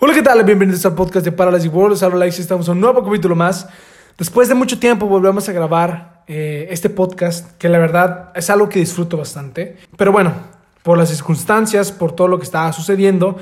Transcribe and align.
Hola, 0.00 0.14
¿qué 0.14 0.22
tal? 0.22 0.44
Bienvenidos 0.44 0.86
al 0.86 0.94
podcast 0.94 1.24
de 1.24 1.32
Paralysis 1.32 1.72
World. 1.72 1.94
Les 1.94 2.04
hablo 2.04 2.18
Alex 2.18 2.38
estamos 2.38 2.68
en 2.68 2.74
un 2.74 2.82
nuevo 2.82 3.02
capítulo 3.02 3.34
más. 3.34 3.68
Después 4.16 4.48
de 4.48 4.54
mucho 4.54 4.78
tiempo 4.78 5.06
volvemos 5.06 5.48
a 5.48 5.52
grabar 5.52 6.22
eh, 6.28 6.68
este 6.70 6.88
podcast, 6.88 7.58
que 7.58 7.68
la 7.68 7.78
verdad 7.78 8.30
es 8.36 8.48
algo 8.48 8.68
que 8.68 8.78
disfruto 8.78 9.16
bastante. 9.16 9.76
Pero 9.96 10.12
bueno, 10.12 10.34
por 10.84 10.98
las 10.98 11.08
circunstancias, 11.08 11.90
por 11.90 12.12
todo 12.12 12.28
lo 12.28 12.38
que 12.38 12.44
estaba 12.44 12.72
sucediendo, 12.72 13.38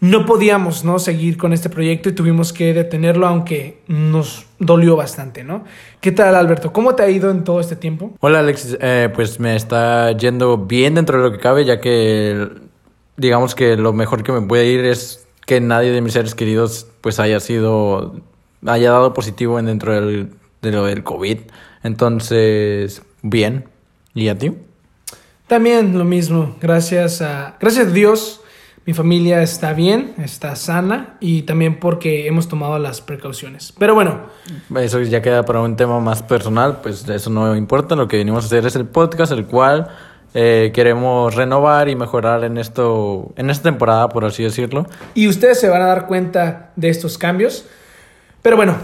no 0.00 0.26
podíamos 0.26 0.84
¿no? 0.84 0.98
seguir 0.98 1.36
con 1.36 1.52
este 1.52 1.70
proyecto 1.70 2.08
y 2.08 2.12
tuvimos 2.12 2.52
que 2.52 2.74
detenerlo, 2.74 3.28
aunque 3.28 3.84
nos 3.86 4.46
dolió 4.58 4.96
bastante, 4.96 5.44
¿no? 5.44 5.62
¿Qué 6.00 6.10
tal, 6.10 6.34
Alberto? 6.34 6.72
¿Cómo 6.72 6.96
te 6.96 7.04
ha 7.04 7.08
ido 7.08 7.30
en 7.30 7.44
todo 7.44 7.60
este 7.60 7.76
tiempo? 7.76 8.16
Hola, 8.18 8.40
Alex. 8.40 8.78
Eh, 8.80 9.10
pues 9.14 9.38
me 9.38 9.54
está 9.54 10.10
yendo 10.10 10.58
bien 10.58 10.96
dentro 10.96 11.18
de 11.18 11.22
lo 11.22 11.30
que 11.30 11.38
cabe, 11.38 11.64
ya 11.64 11.80
que 11.80 12.48
digamos 13.16 13.54
que 13.54 13.76
lo 13.76 13.92
mejor 13.92 14.24
que 14.24 14.32
me 14.32 14.40
puede 14.40 14.66
ir 14.66 14.84
es 14.84 15.27
que 15.48 15.62
nadie 15.62 15.92
de 15.92 16.02
mis 16.02 16.12
seres 16.12 16.34
queridos 16.34 16.86
pues 17.00 17.18
haya 17.18 17.40
sido, 17.40 18.20
haya 18.66 18.90
dado 18.90 19.14
positivo 19.14 19.60
dentro 19.62 19.94
del, 19.94 20.34
de 20.60 20.72
lo 20.72 20.84
del 20.84 21.02
COVID. 21.02 21.38
Entonces, 21.82 23.00
bien. 23.22 23.64
¿Y 24.12 24.28
a 24.28 24.36
ti? 24.36 24.52
También 25.46 25.96
lo 25.96 26.04
mismo. 26.04 26.54
Gracias 26.60 27.22
a, 27.22 27.56
gracias 27.58 27.86
a 27.86 27.90
Dios 27.90 28.42
mi 28.88 28.94
familia 28.94 29.42
está 29.42 29.74
bien, 29.74 30.14
está 30.16 30.56
sana 30.56 31.18
y 31.20 31.42
también 31.42 31.78
porque 31.78 32.26
hemos 32.26 32.48
tomado 32.48 32.78
las 32.78 33.02
precauciones. 33.02 33.70
Pero 33.78 33.94
bueno. 33.94 34.20
Eso 34.76 35.02
ya 35.02 35.20
queda 35.20 35.44
para 35.44 35.60
un 35.60 35.76
tema 35.76 36.00
más 36.00 36.22
personal, 36.22 36.80
pues 36.82 37.06
eso 37.06 37.28
no 37.28 37.54
importa. 37.54 37.96
Lo 37.96 38.08
que 38.08 38.16
venimos 38.16 38.44
a 38.44 38.46
hacer 38.46 38.64
es 38.64 38.76
el 38.76 38.86
podcast, 38.86 39.32
el 39.32 39.44
cual 39.44 39.88
eh, 40.34 40.70
queremos 40.74 41.34
renovar 41.34 41.88
y 41.88 41.96
mejorar 41.96 42.44
en 42.44 42.58
esto, 42.58 43.32
en 43.36 43.50
esta 43.50 43.64
temporada, 43.64 44.08
por 44.08 44.24
así 44.24 44.42
decirlo. 44.42 44.86
Y 45.14 45.28
ustedes 45.28 45.60
se 45.60 45.68
van 45.68 45.82
a 45.82 45.86
dar 45.86 46.06
cuenta 46.06 46.70
de 46.76 46.88
estos 46.88 47.18
cambios. 47.18 47.66
Pero 48.42 48.56
bueno, 48.56 48.76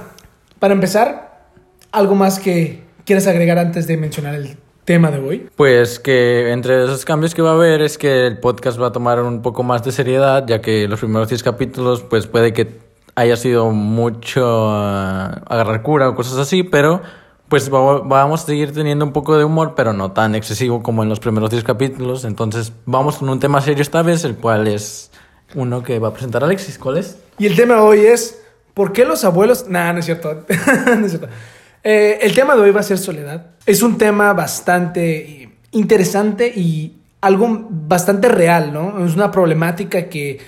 para 0.58 0.74
empezar, 0.74 1.46
¿algo 1.92 2.14
más 2.14 2.38
que 2.38 2.82
quieres 3.04 3.26
agregar 3.26 3.58
antes 3.58 3.86
de 3.86 3.96
mencionar 3.96 4.34
el 4.34 4.56
tema 4.84 5.10
de 5.10 5.18
hoy? 5.18 5.48
Pues 5.56 5.98
que 5.98 6.50
entre 6.52 6.84
esos 6.84 7.04
cambios 7.04 7.34
que 7.34 7.42
va 7.42 7.50
a 7.50 7.54
haber 7.54 7.82
es 7.82 7.98
que 7.98 8.26
el 8.26 8.38
podcast 8.38 8.80
va 8.80 8.88
a 8.88 8.92
tomar 8.92 9.22
un 9.22 9.42
poco 9.42 9.62
más 9.62 9.84
de 9.84 9.92
seriedad, 9.92 10.46
ya 10.46 10.60
que 10.60 10.88
los 10.88 11.00
primeros 11.00 11.28
10 11.28 11.42
capítulos 11.42 12.02
pues 12.02 12.26
puede 12.26 12.52
que 12.52 12.68
haya 13.14 13.36
sido 13.36 13.70
mucho 13.70 14.68
uh, 14.68 15.40
agarrar 15.46 15.82
cura 15.82 16.08
o 16.08 16.14
cosas 16.14 16.38
así, 16.38 16.62
pero 16.62 17.02
pues 17.48 17.68
vamos 17.68 18.42
a 18.42 18.46
seguir 18.46 18.72
teniendo 18.72 19.04
un 19.04 19.12
poco 19.12 19.36
de 19.36 19.44
humor, 19.44 19.74
pero 19.76 19.92
no 19.92 20.12
tan 20.12 20.34
excesivo 20.34 20.82
como 20.82 21.02
en 21.02 21.08
los 21.08 21.20
primeros 21.20 21.50
10 21.50 21.64
capítulos. 21.64 22.24
Entonces 22.24 22.72
vamos 22.86 23.18
con 23.18 23.28
un 23.28 23.38
tema 23.38 23.60
serio 23.60 23.82
esta 23.82 24.02
vez, 24.02 24.24
el 24.24 24.36
cual 24.36 24.66
es 24.66 25.10
uno 25.54 25.82
que 25.82 25.98
va 25.98 26.08
a 26.08 26.12
presentar 26.12 26.42
Alexis. 26.42 26.78
¿Cuál 26.78 26.98
es? 26.98 27.18
Y 27.38 27.46
el 27.46 27.54
tema 27.54 27.74
de 27.74 27.80
hoy 27.80 28.00
es, 28.00 28.40
¿por 28.72 28.92
qué 28.92 29.04
los 29.04 29.24
abuelos... 29.24 29.68
Nah, 29.68 29.92
no 29.92 30.00
es 30.00 30.06
cierto. 30.06 30.44
no 30.86 31.06
es 31.06 31.12
cierto. 31.12 31.28
Eh, 31.82 32.18
el 32.22 32.34
tema 32.34 32.56
de 32.56 32.62
hoy 32.62 32.70
va 32.70 32.80
a 32.80 32.84
ser 32.84 32.98
soledad. 32.98 33.50
Es 33.66 33.82
un 33.82 33.98
tema 33.98 34.32
bastante 34.32 35.50
interesante 35.72 36.48
y 36.48 36.96
algo 37.20 37.66
bastante 37.70 38.28
real, 38.28 38.72
¿no? 38.72 39.04
Es 39.04 39.14
una 39.14 39.30
problemática 39.30 40.08
que 40.08 40.38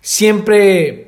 siempre 0.00 1.07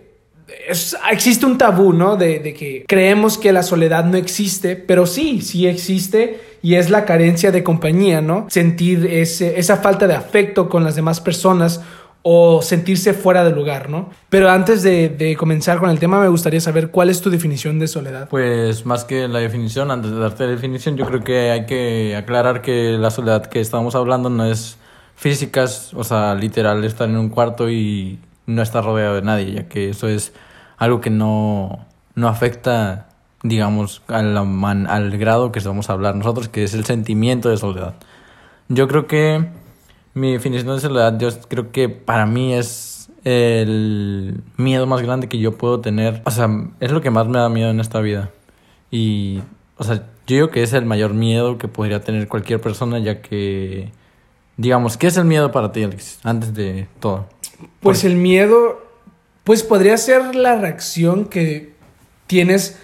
existe 1.10 1.46
un 1.46 1.58
tabú, 1.58 1.92
¿no? 1.92 2.16
De, 2.16 2.38
de, 2.38 2.54
que 2.54 2.84
creemos 2.86 3.38
que 3.38 3.52
la 3.52 3.62
soledad 3.62 4.04
no 4.04 4.16
existe, 4.16 4.76
pero 4.76 5.06
sí, 5.06 5.40
sí 5.42 5.66
existe 5.66 6.40
y 6.62 6.74
es 6.74 6.90
la 6.90 7.04
carencia 7.04 7.50
de 7.52 7.62
compañía, 7.62 8.20
¿no? 8.20 8.46
Sentir 8.50 9.06
ese, 9.06 9.58
esa 9.58 9.78
falta 9.78 10.06
de 10.06 10.14
afecto 10.14 10.68
con 10.68 10.84
las 10.84 10.94
demás 10.94 11.20
personas 11.20 11.80
o 12.22 12.60
sentirse 12.60 13.14
fuera 13.14 13.44
de 13.44 13.52
lugar, 13.52 13.88
¿no? 13.88 14.10
Pero 14.28 14.50
antes 14.50 14.82
de, 14.82 15.36
comenzar 15.38 15.78
con 15.78 15.88
el 15.88 15.98
tema, 15.98 16.20
me 16.20 16.28
gustaría 16.28 16.60
saber 16.60 16.90
cuál 16.90 17.08
es 17.08 17.20
tu 17.22 17.30
definición 17.30 17.78
de 17.78 17.88
soledad. 17.88 18.28
Pues 18.28 18.84
más 18.84 19.04
que 19.04 19.26
la 19.26 19.38
definición, 19.38 19.90
antes 19.90 20.10
de 20.10 20.18
darte 20.18 20.44
la 20.44 20.50
definición, 20.50 20.96
yo 20.96 21.06
creo 21.06 21.24
que 21.24 21.50
hay 21.50 21.66
que 21.66 22.14
aclarar 22.16 22.60
que 22.60 22.98
la 22.98 23.10
soledad 23.10 23.46
que 23.46 23.60
estamos 23.60 23.94
hablando 23.94 24.28
no 24.28 24.44
es 24.44 24.76
física, 25.16 25.64
o 25.94 26.04
sea, 26.04 26.34
literal, 26.34 26.84
estar 26.84 27.08
en 27.08 27.16
un 27.16 27.30
cuarto 27.30 27.70
y 27.70 28.18
no 28.50 28.62
estar 28.62 28.84
rodeado 28.84 29.16
de 29.16 29.22
nadie, 29.22 29.52
ya 29.52 29.68
que 29.68 29.90
eso 29.90 30.08
es 30.08 30.32
algo 30.76 31.00
que 31.00 31.10
no, 31.10 31.86
no 32.14 32.28
afecta, 32.28 33.08
digamos, 33.42 34.02
al, 34.08 35.18
grado 35.18 35.52
que 35.52 35.60
vamos 35.60 35.90
a 35.90 35.92
hablar 35.92 36.16
nosotros, 36.16 36.48
que 36.48 36.64
es 36.64 36.74
el 36.74 36.84
sentimiento 36.84 37.48
de 37.48 37.56
soledad. 37.56 37.94
Yo 38.68 38.88
creo 38.88 39.06
que 39.06 39.46
mi 40.14 40.32
definición 40.32 40.74
de 40.74 40.80
soledad, 40.80 41.18
yo 41.18 41.28
creo 41.48 41.70
que 41.70 41.88
para 41.88 42.26
mí 42.26 42.54
es 42.54 43.10
el 43.24 44.42
miedo 44.56 44.86
más 44.86 45.02
grande 45.02 45.28
que 45.28 45.38
yo 45.38 45.56
puedo 45.56 45.80
tener. 45.80 46.22
O 46.24 46.30
sea, 46.30 46.48
es 46.80 46.90
lo 46.90 47.00
que 47.00 47.10
más 47.10 47.26
me 47.28 47.38
da 47.38 47.48
miedo 47.48 47.70
en 47.70 47.80
esta 47.80 48.00
vida. 48.00 48.30
Y, 48.90 49.40
o 49.76 49.84
sea, 49.84 49.96
yo 50.26 50.36
digo 50.36 50.50
que 50.50 50.62
es 50.62 50.72
el 50.72 50.86
mayor 50.86 51.14
miedo 51.14 51.58
que 51.58 51.68
podría 51.68 52.00
tener 52.00 52.28
cualquier 52.28 52.60
persona, 52.60 52.98
ya 52.98 53.20
que, 53.20 53.92
digamos, 54.56 54.96
¿qué 54.96 55.08
es 55.08 55.16
el 55.16 55.24
miedo 55.24 55.52
para 55.52 55.72
ti, 55.72 55.82
Alex? 55.82 56.20
Antes 56.22 56.54
de 56.54 56.88
todo. 57.00 57.26
Pues 57.80 58.04
el 58.04 58.16
miedo, 58.16 58.86
pues 59.44 59.62
podría 59.62 59.96
ser 59.96 60.34
la 60.34 60.56
reacción 60.56 61.26
que 61.26 61.72
tienes 62.26 62.78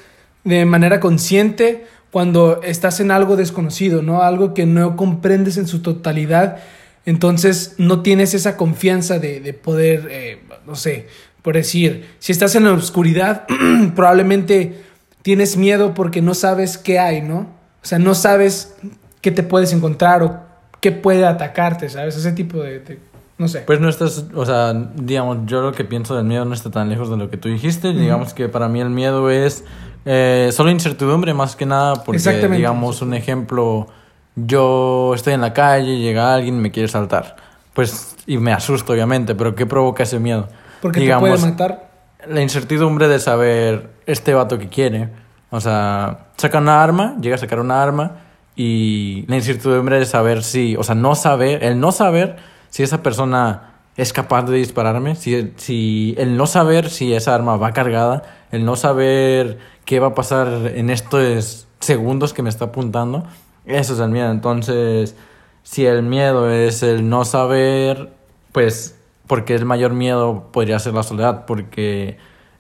de 0.45 0.65
manera 0.65 1.01
consciente 1.01 1.87
cuando 2.11 2.63
estás 2.63 3.01
en 3.01 3.11
algo 3.11 3.37
desconocido, 3.37 4.03
¿no? 4.03 4.23
Algo 4.23 4.55
que 4.55 4.67
no 4.67 4.97
comprendes 4.97 5.57
en 5.57 5.67
su 5.67 5.83
totalidad 5.83 6.59
entonces 7.07 7.77
no 7.79 8.03
tienes 8.03 8.35
esa 8.35 8.57
confianza 8.57 9.21
de, 9.21 9.53
poder, 9.55 10.09
eh, 10.11 10.43
no 10.67 10.75
sé, 10.75 11.07
por 11.41 11.55
decir, 11.55 12.05
si 12.19 12.33
estás 12.33 12.57
en 12.57 12.65
la 12.65 12.73
oscuridad, 12.73 13.47
probablemente 13.95 14.83
tienes 15.23 15.57
miedo 15.57 15.95
porque 15.95 16.21
no 16.21 16.35
sabes 16.35 16.77
qué 16.77 16.99
hay, 16.99 17.23
¿no? 17.23 17.49
O 17.81 17.87
sea, 17.87 18.01
no 18.01 18.17
sabes 18.17 18.75
qué 19.21 19.31
te 19.31 19.45
puedes 19.45 19.73
encontrar 19.73 20.25
o 20.25 20.41
qué 20.81 20.91
puede 20.91 21.25
atacarte, 21.25 21.89
¿sabes? 21.89 22.17
Ese 22.17 22.33
tipo 22.33 22.61
de, 22.61 22.99
no 23.39 23.49
sé. 23.49 23.61
Pues 23.61 23.81
no 23.81 23.89
estás, 23.89 24.27
o 24.35 24.47
sea, 24.47 24.73
digamos, 24.95 25.39
yo 25.47 25.61
lo 25.61 25.73
que 25.73 25.85
pienso 25.85 26.17
del 26.17 26.25
miedo 26.25 26.45
no 26.45 26.55
está 26.55 26.71
tan 26.71 26.89
lejos 26.89 27.11
de 27.11 27.17
lo 27.17 27.29
que 27.29 27.37
tú 27.37 27.49
dijiste. 27.49 27.93
Digamos 27.93 28.33
que 28.33 28.49
para 28.49 28.69
mí 28.69 28.81
el 28.81 28.91
miedo 28.91 29.31
es 29.31 29.65
eh, 30.07 30.51
solo 30.53 30.71
incertidumbre 30.71 31.35
más 31.35 31.57
que 31.57 31.67
nada, 31.67 32.03
porque 32.05 32.49
digamos 32.49 33.03
un 33.03 33.13
ejemplo 33.13 33.89
yo 34.37 35.13
estoy 35.15 35.33
en 35.33 35.41
la 35.41 35.53
calle, 35.53 35.99
llega 35.99 36.35
alguien 36.35 36.57
y 36.57 36.61
me 36.61 36.71
quiere 36.71 36.89
saltar. 36.89 37.37
Pues, 37.73 38.17
y 38.27 38.39
me 38.39 38.53
asusto, 38.53 38.93
obviamente, 38.93 39.35
pero 39.35 39.55
¿qué 39.55 39.67
provoca 39.67 40.03
ese 40.03 40.19
miedo? 40.19 40.49
Porque 40.81 41.01
Digamos, 41.01 41.29
te 41.29 41.37
puede 41.37 41.51
matar. 41.53 41.91
La 42.29 42.43
incertidumbre 42.43 43.09
de 43.09 43.19
saber 43.19 43.91
este 44.07 44.35
vato 44.35 44.59
que 44.59 44.69
quiere. 44.69 45.09
O 45.51 45.61
sea, 45.61 46.29
saca 46.37 46.59
una 46.59 46.83
arma, 46.83 47.17
llega 47.21 47.37
a 47.37 47.39
sacar 47.39 47.61
una 47.61 47.83
arma 47.83 48.19
y 48.55 49.25
la 49.29 49.37
incertidumbre 49.37 49.99
de 49.99 50.07
saber 50.07 50.43
si, 50.43 50.77
o 50.77 50.83
sea, 50.83 50.95
no 50.95 51.15
saber, 51.15 51.63
el 51.65 51.79
no 51.81 51.93
saber 51.93 52.37
si 52.77 52.83
esa 52.83 53.03
persona 53.03 53.73
es 53.97 54.13
capaz 54.13 54.43
de 54.43 54.59
dispararme, 54.59 55.17
si, 55.17 55.55
si 55.57 56.15
el 56.19 56.37
no 56.37 56.47
saber 56.47 56.91
si 56.91 57.15
esa 57.15 57.35
arma 57.35 57.57
va 57.57 57.73
cargada, 57.73 58.23
el 58.53 58.67
no 58.67 58.77
saber 58.77 59.57
qué 59.87 59.99
va 59.99 60.09
a 60.09 60.15
pasar 60.15 60.73
en 60.75 60.91
estos 60.91 61.69
segundos 61.81 62.35
que 62.35 62.43
me 62.43 62.51
está 62.51 62.67
apuntando, 62.67 63.25
eso 63.65 63.95
es 63.95 63.99
el 63.99 64.11
miedo. 64.11 64.31
Entonces, 64.31 65.17
si 65.63 65.87
el 65.87 66.03
miedo 66.03 66.51
es 66.51 66.83
el 66.83 67.09
no 67.09 67.25
saber, 67.25 68.13
pues, 68.53 68.99
porque 69.27 69.55
el 69.55 69.65
mayor 69.65 69.95
miedo 69.95 70.51
podría 70.53 70.79
ser 70.79 70.93
la 70.93 71.03
soledad, 71.03 71.47
porque 71.47 72.19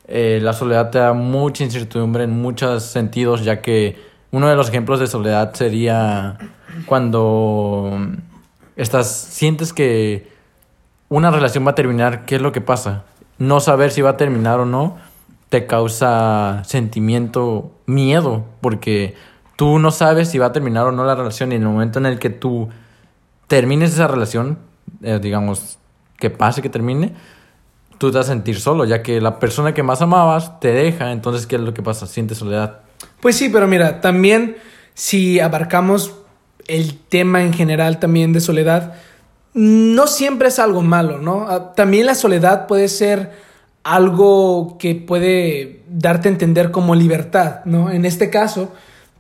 eh, 0.09 0.39
la 0.41 0.55
soledad 0.55 0.89
te 0.89 0.99
da 0.99 1.13
mucha 1.13 1.63
incertidumbre 1.63 2.25
en 2.25 2.31
muchos 2.31 2.85
sentidos, 2.85 3.45
ya 3.45 3.61
que 3.61 4.03
uno 4.31 4.49
de 4.49 4.57
los 4.57 4.71
ejemplos 4.71 4.99
de 4.99 5.09
soledad 5.09 5.53
sería 5.53 6.39
cuando 6.87 8.17
estás, 8.77 9.11
sientes 9.11 9.73
que 9.73 10.31
una 11.09 11.31
relación 11.31 11.67
va 11.67 11.73
a 11.73 11.75
terminar, 11.75 12.25
¿qué 12.25 12.37
es 12.37 12.43
lo 12.43 12.53
que 12.53 12.61
pasa? 12.61 13.05
No 13.39 13.61
saber 13.61 13.91
si 13.91 14.03
va 14.03 14.11
a 14.11 14.17
terminar 14.17 14.61
o 14.61 14.67
no 14.67 14.97
te 15.49 15.67
causa 15.67 16.63
sentimiento, 16.65 17.73
miedo, 17.87 18.45
porque 18.61 19.15
tú 19.57 19.79
no 19.79 19.91
sabes 19.91 20.29
si 20.29 20.39
va 20.39 20.47
a 20.47 20.53
terminar 20.53 20.87
o 20.87 20.93
no 20.93 21.05
la 21.05 21.15
relación 21.15 21.53
y 21.53 21.55
en 21.55 21.63
el 21.63 21.69
momento 21.69 21.99
en 21.99 22.07
el 22.07 22.19
que 22.19 22.31
tú 22.31 22.69
termines 23.47 23.95
esa 23.95 24.09
relación, 24.09 24.59
eh, 25.03 25.21
digamos, 25.23 25.79
que 26.19 26.31
pase, 26.31 26.63
que 26.63 26.69
termine, 26.69 27.15
tú 27.99 28.11
te 28.11 28.19
vas 28.19 28.27
a 28.27 28.33
sentir 28.33 28.61
solo, 28.61 28.85
ya 28.85 29.03
que 29.03 29.21
la 29.21 29.39
persona 29.39 29.73
que 29.73 29.83
más 29.83 30.03
amabas 30.03 30.59
te 30.61 30.73
deja, 30.73 31.13
entonces, 31.13 31.47
¿qué 31.47 31.57
es 31.57 31.63
lo 31.63 31.73
que 31.73 31.83
pasa? 31.83 32.07
Sientes 32.07 32.39
soledad. 32.39 32.81
Pues 33.21 33.37
sí, 33.37 33.49
pero 33.49 33.69
mira, 33.69 34.01
también 34.01 34.57
si 34.95 35.39
abarcamos 35.41 36.15
el 36.69 36.99
tema 36.99 37.43
en 37.43 37.53
general 37.53 37.99
también 38.01 38.33
de 38.33 38.41
soledad, 38.41 38.95
no 39.55 40.07
siempre 40.07 40.49
es 40.49 40.59
algo 40.59 40.83
malo, 40.83 41.19
¿no? 41.19 41.47
Ah, 41.49 41.73
también 41.75 42.07
la 42.07 42.15
soledad 42.15 42.67
puede 42.67 42.89
ser 42.89 43.33
algo 43.83 44.77
que 44.79 44.95
puede 44.95 45.83
darte 45.89 46.29
a 46.29 46.33
entender 46.33 46.71
como 46.71 46.95
libertad, 46.95 47.65
¿no? 47.65 47.91
En 47.91 48.05
este 48.05 48.31
caso, 48.31 48.73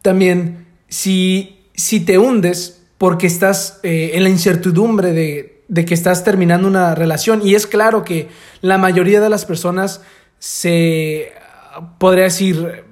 también 0.02 0.66
si, 0.88 1.64
si 1.74 2.00
te 2.00 2.18
hundes 2.18 2.82
porque 2.98 3.26
estás 3.26 3.80
eh, 3.82 4.12
en 4.14 4.24
la 4.24 4.28
incertidumbre 4.28 5.12
de 5.12 5.56
de 5.68 5.84
que 5.84 5.94
estás 5.94 6.24
terminando 6.24 6.68
una 6.68 6.94
relación. 6.94 7.46
Y 7.46 7.54
es 7.54 7.66
claro 7.66 8.04
que 8.04 8.28
la 8.60 8.78
mayoría 8.78 9.20
de 9.20 9.28
las 9.28 9.44
personas 9.44 10.00
se, 10.38 11.32
podría 11.98 12.24
decir, 12.24 12.84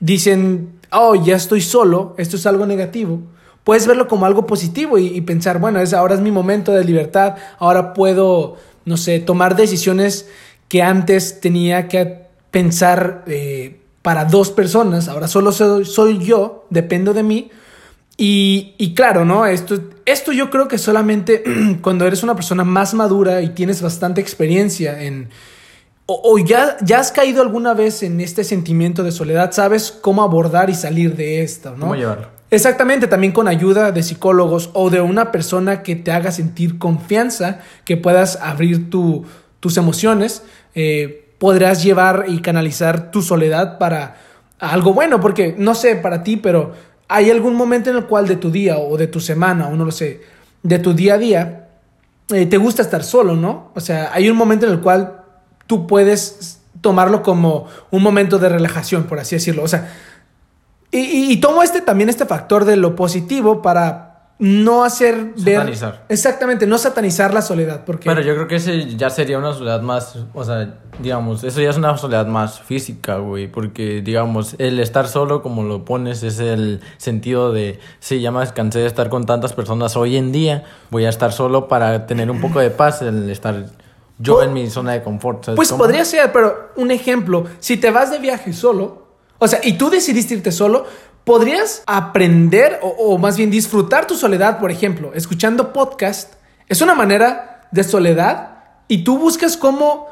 dicen, 0.00 0.80
oh, 0.90 1.14
ya 1.14 1.36
estoy 1.36 1.60
solo, 1.60 2.14
esto 2.18 2.36
es 2.36 2.46
algo 2.46 2.66
negativo. 2.66 3.20
Puedes 3.64 3.86
verlo 3.86 4.08
como 4.08 4.26
algo 4.26 4.46
positivo 4.46 4.98
y, 4.98 5.20
pensar, 5.20 5.58
bueno, 5.58 5.80
es, 5.80 5.92
ahora 5.92 6.14
es 6.14 6.20
mi 6.20 6.30
momento 6.30 6.72
de 6.72 6.84
libertad, 6.84 7.36
ahora 7.58 7.92
puedo, 7.92 8.56
no 8.86 8.96
sé, 8.96 9.20
tomar 9.20 9.54
decisiones 9.54 10.28
que 10.68 10.82
antes 10.82 11.40
tenía 11.40 11.86
que 11.86 12.26
pensar 12.50 13.24
eh, 13.26 13.80
para 14.02 14.24
dos 14.24 14.50
personas, 14.50 15.08
ahora 15.08 15.28
solo 15.28 15.52
soy, 15.52 16.18
yo, 16.18 16.66
dependo 16.70 17.12
de 17.12 17.22
mí. 17.22 17.50
Y, 18.16 18.74
y, 18.78 18.94
claro, 18.94 19.24
¿no? 19.24 19.46
Esto, 19.46 19.78
esto 20.04 20.32
yo 20.32 20.50
creo 20.50 20.68
que 20.68 20.78
solamente 20.78 21.42
cuando 21.82 22.06
eres 22.06 22.22
una 22.22 22.34
persona 22.34 22.64
más 22.64 22.94
madura 22.94 23.42
y 23.42 23.50
tienes 23.50 23.82
bastante 23.82 24.20
experiencia 24.20 25.02
en... 25.02 25.28
O, 26.06 26.38
ya, 26.38 26.76
ya 26.82 26.98
has 26.98 27.12
caído 27.12 27.40
alguna 27.40 27.72
vez 27.72 28.02
en 28.02 28.20
este 28.20 28.42
sentimiento 28.42 29.04
de 29.04 29.12
soledad, 29.12 29.52
sabes 29.52 29.92
cómo 29.92 30.24
abordar 30.24 30.68
y 30.68 30.74
salir 30.74 31.14
de 31.14 31.42
esto. 31.42 31.76
¿Cómo 31.78 31.94
llevarlo? 31.94 32.39
Exactamente, 32.50 33.06
también 33.06 33.32
con 33.32 33.46
ayuda 33.46 33.92
de 33.92 34.02
psicólogos 34.02 34.70
o 34.72 34.90
de 34.90 35.00
una 35.00 35.30
persona 35.30 35.82
que 35.82 35.94
te 35.94 36.10
haga 36.10 36.32
sentir 36.32 36.78
confianza, 36.78 37.60
que 37.84 37.96
puedas 37.96 38.36
abrir 38.42 38.90
tu, 38.90 39.24
tus 39.60 39.76
emociones, 39.76 40.42
eh, 40.74 41.32
podrás 41.38 41.82
llevar 41.84 42.24
y 42.28 42.40
canalizar 42.40 43.12
tu 43.12 43.22
soledad 43.22 43.78
para 43.78 44.16
algo 44.58 44.92
bueno, 44.92 45.20
porque 45.20 45.54
no 45.56 45.74
sé 45.74 45.94
para 45.96 46.24
ti, 46.24 46.36
pero 46.36 46.72
hay 47.08 47.30
algún 47.30 47.54
momento 47.54 47.90
en 47.90 47.96
el 47.96 48.06
cual 48.06 48.26
de 48.26 48.36
tu 48.36 48.50
día 48.50 48.78
o 48.78 48.96
de 48.96 49.06
tu 49.06 49.20
semana, 49.20 49.68
o 49.68 49.76
no 49.76 49.84
lo 49.84 49.92
sé, 49.92 50.20
de 50.62 50.78
tu 50.78 50.92
día 50.92 51.14
a 51.14 51.18
día, 51.18 51.68
eh, 52.30 52.46
te 52.46 52.56
gusta 52.56 52.82
estar 52.82 53.04
solo, 53.04 53.36
¿no? 53.36 53.70
O 53.74 53.80
sea, 53.80 54.10
hay 54.12 54.28
un 54.28 54.36
momento 54.36 54.66
en 54.66 54.72
el 54.72 54.80
cual 54.80 55.22
tú 55.66 55.86
puedes 55.86 56.60
tomarlo 56.80 57.22
como 57.22 57.66
un 57.90 58.02
momento 58.02 58.38
de 58.38 58.48
relajación, 58.48 59.04
por 59.04 59.18
así 59.18 59.36
decirlo. 59.36 59.62
O 59.62 59.68
sea, 59.68 59.92
y, 60.90 60.98
y, 60.98 61.32
y 61.32 61.36
tomo 61.40 61.62
este 61.62 61.80
también 61.80 62.08
este 62.08 62.26
factor 62.26 62.64
de 62.64 62.76
lo 62.76 62.96
positivo 62.96 63.62
para 63.62 64.10
no 64.40 64.84
hacer 64.84 65.34
satanizar. 65.36 65.92
Ver, 65.92 66.00
exactamente, 66.08 66.66
no 66.66 66.78
satanizar 66.78 67.34
la 67.34 67.42
soledad. 67.42 67.84
Porque... 67.84 68.08
Pero 68.08 68.22
yo 68.22 68.34
creo 68.34 68.48
que 68.48 68.56
ese 68.56 68.96
ya 68.96 69.10
sería 69.10 69.36
una 69.36 69.52
soledad 69.52 69.82
más, 69.82 70.16
o 70.32 70.44
sea, 70.44 70.76
digamos, 70.98 71.44
eso 71.44 71.60
ya 71.60 71.68
es 71.68 71.76
una 71.76 71.94
soledad 71.98 72.26
más 72.26 72.58
física, 72.58 73.18
güey, 73.18 73.48
porque, 73.48 74.00
digamos, 74.00 74.56
el 74.56 74.80
estar 74.80 75.08
solo, 75.08 75.42
como 75.42 75.62
lo 75.62 75.84
pones, 75.84 76.22
es 76.22 76.40
el 76.40 76.80
sentido 76.96 77.52
de, 77.52 77.80
sí, 77.98 78.22
ya 78.22 78.30
me 78.32 78.46
cansé 78.46 78.78
de 78.78 78.86
estar 78.86 79.10
con 79.10 79.26
tantas 79.26 79.52
personas 79.52 79.94
hoy 79.98 80.16
en 80.16 80.32
día, 80.32 80.64
voy 80.90 81.04
a 81.04 81.10
estar 81.10 81.32
solo 81.32 81.68
para 81.68 82.06
tener 82.06 82.30
un 82.30 82.40
poco 82.40 82.60
de 82.60 82.70
paz, 82.70 83.02
el 83.02 83.28
estar 83.28 83.66
yo 84.18 84.36
pues, 84.36 84.48
en 84.48 84.54
mi 84.54 84.70
zona 84.70 84.92
de 84.92 85.02
confort. 85.02 85.44
¿sabes 85.44 85.56
Pues 85.56 85.68
cómo? 85.68 85.84
podría 85.84 86.06
ser, 86.06 86.32
pero 86.32 86.70
un 86.76 86.90
ejemplo, 86.90 87.44
si 87.58 87.76
te 87.76 87.90
vas 87.90 88.10
de 88.10 88.18
viaje 88.18 88.54
solo, 88.54 88.99
o 89.40 89.48
sea, 89.48 89.58
y 89.64 89.72
tú 89.72 89.90
decidiste 89.90 90.34
irte 90.34 90.52
solo, 90.52 90.86
podrías 91.24 91.82
aprender 91.86 92.78
o, 92.82 92.88
o, 92.88 93.18
más 93.18 93.36
bien 93.36 93.50
disfrutar 93.50 94.06
tu 94.06 94.14
soledad, 94.14 94.60
por 94.60 94.70
ejemplo, 94.70 95.12
escuchando 95.14 95.72
podcast. 95.72 96.34
Es 96.68 96.80
una 96.82 96.94
manera 96.94 97.68
de 97.72 97.82
soledad 97.82 98.58
y 98.86 99.02
tú 99.02 99.18
buscas 99.18 99.56
cómo 99.56 100.08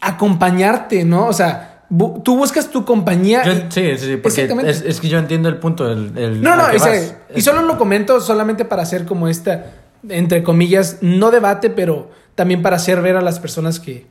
acompañarte, 0.00 1.04
¿no? 1.04 1.26
O 1.26 1.32
sea, 1.32 1.84
bu 1.88 2.20
tú 2.22 2.36
buscas 2.36 2.70
tu 2.70 2.84
compañía. 2.84 3.44
Yo, 3.44 3.52
sí, 3.70 3.96
sí, 3.96 4.06
sí, 4.06 4.16
porque 4.16 4.48
es, 4.66 4.82
es, 4.82 5.00
que 5.00 5.08
yo 5.08 5.18
entiendo 5.18 5.48
el 5.48 5.56
punto. 5.56 5.90
El, 5.90 6.16
el 6.16 6.42
no, 6.42 6.54
no, 6.56 6.68
ese, 6.68 7.16
y 7.34 7.40
solo 7.40 7.62
lo 7.62 7.78
comento 7.78 8.20
solamente 8.20 8.64
para 8.64 8.82
hacer 8.82 9.06
como 9.06 9.28
esta, 9.28 9.72
entre 10.08 10.42
comillas, 10.42 10.98
no 11.00 11.30
debate, 11.30 11.70
pero 11.70 12.10
también 12.34 12.62
para 12.62 12.76
hacer 12.76 13.00
ver 13.00 13.16
a 13.16 13.22
las 13.22 13.38
personas 13.38 13.80
que, 13.80 14.06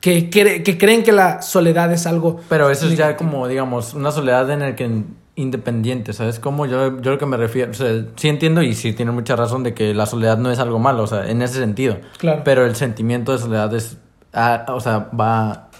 que, 0.00 0.30
que, 0.30 0.62
que 0.62 0.78
creen 0.78 1.02
que 1.02 1.12
la 1.12 1.42
soledad 1.42 1.92
es 1.92 2.06
algo. 2.06 2.40
Pero 2.48 2.70
eso 2.70 2.86
es 2.86 2.96
ya 2.96 3.16
como, 3.16 3.48
digamos, 3.48 3.94
una 3.94 4.10
soledad 4.12 4.50
en 4.50 4.62
el 4.62 4.74
que 4.74 5.04
independiente, 5.38 6.12
¿sabes? 6.12 6.40
Como 6.40 6.66
yo, 6.66 7.00
yo 7.00 7.12
lo 7.12 7.18
que 7.18 7.26
me 7.26 7.36
refiero, 7.36 7.70
o 7.70 7.74
sea, 7.74 8.06
sí 8.16 8.28
entiendo 8.28 8.60
y 8.60 8.74
sí 8.74 8.92
tiene 8.92 9.12
mucha 9.12 9.36
razón 9.36 9.62
de 9.62 9.72
que 9.72 9.94
la 9.94 10.04
soledad 10.04 10.36
no 10.36 10.50
es 10.50 10.58
algo 10.58 10.80
malo, 10.80 11.04
o 11.04 11.06
sea, 11.06 11.30
en 11.30 11.42
ese 11.42 11.60
sentido. 11.60 11.98
Claro. 12.18 12.42
Pero 12.44 12.66
el 12.66 12.74
sentimiento 12.74 13.32
de 13.32 13.38
soledad 13.38 13.72
es, 13.74 13.98
ah, 14.32 14.66
o 14.68 14.80
sea, 14.80 15.10
va, 15.18 15.70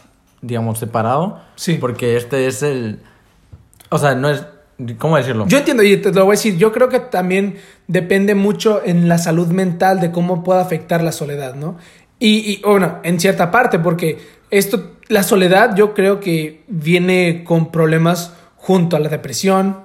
digamos, 0.43 0.79
separado. 0.79 1.41
Sí. 1.57 1.75
Porque 1.75 2.17
este 2.17 2.47
es 2.47 2.63
el, 2.63 3.01
o 3.91 3.99
sea, 3.99 4.15
no 4.15 4.31
es, 4.31 4.47
¿cómo 4.97 5.17
decirlo? 5.17 5.45
Yo 5.49 5.59
entiendo 5.59 5.83
y 5.83 5.97
te 5.97 6.13
lo 6.13 6.25
voy 6.25 6.35
a 6.35 6.37
decir, 6.37 6.57
yo 6.57 6.71
creo 6.71 6.89
que 6.89 7.01
también 7.01 7.57
depende 7.89 8.37
mucho 8.37 8.81
en 8.85 9.09
la 9.09 9.19
salud 9.19 9.49
mental 9.49 10.01
de 10.01 10.13
cómo 10.13 10.45
pueda 10.45 10.61
afectar 10.61 11.03
la 11.03 11.11
soledad, 11.11 11.57
¿no? 11.57 11.79
Y, 12.19 12.53
y 12.53 12.63
bueno, 12.65 12.99
en 13.03 13.21
cierta 13.21 13.51
parte, 13.51 13.79
porque 13.79 14.19
esto, 14.51 14.93
la 15.09 15.23
soledad 15.23 15.77
yo 15.77 15.95
creo 15.95 16.21
que 16.21 16.63
viene 16.69 17.45
con 17.45 17.71
problemas 17.71 18.35
junto 18.57 18.97
a 18.97 19.01
la 19.01 19.09
depresión 19.09 19.79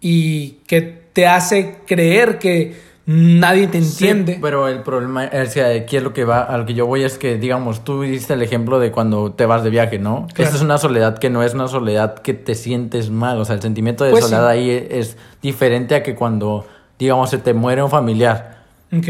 y 0.00 0.58
que 0.66 0.80
te 1.12 1.26
hace 1.26 1.78
creer 1.86 2.38
que 2.38 2.90
nadie 3.06 3.66
te 3.66 3.78
entiende. 3.78 4.34
Sí, 4.34 4.38
pero 4.40 4.68
el 4.68 4.82
problema, 4.82 5.28
o 5.32 5.46
sea, 5.46 5.68
aquí 5.74 5.96
es 5.96 6.02
lo 6.02 6.12
que 6.12 6.24
va, 6.24 6.42
al 6.42 6.64
que 6.64 6.74
yo 6.74 6.86
voy 6.86 7.02
es 7.02 7.18
que, 7.18 7.38
digamos, 7.38 7.82
tú 7.82 8.02
diste 8.02 8.34
el 8.34 8.42
ejemplo 8.42 8.78
de 8.78 8.92
cuando 8.92 9.32
te 9.32 9.46
vas 9.46 9.64
de 9.64 9.70
viaje, 9.70 9.98
¿no? 9.98 10.28
Claro. 10.28 10.44
Esta 10.44 10.56
es 10.56 10.62
una 10.62 10.78
soledad 10.78 11.18
que 11.18 11.28
no 11.28 11.42
es 11.42 11.54
una 11.54 11.66
soledad 11.66 12.20
que 12.20 12.34
te 12.34 12.54
sientes 12.54 13.10
mal, 13.10 13.38
o 13.38 13.44
sea, 13.44 13.56
el 13.56 13.62
sentimiento 13.62 14.04
de 14.04 14.12
Pues 14.12 14.24
soledad 14.24 14.52
sí. 14.52 14.58
ahí 14.58 14.88
es 14.90 15.16
diferente 15.42 15.96
a 15.96 16.02
que 16.02 16.14
cuando, 16.14 16.66
digamos, 16.98 17.30
se 17.30 17.38
te 17.38 17.52
muere 17.52 17.82
un 17.82 17.90
familiar. 17.90 18.64
Ok. 18.92 19.08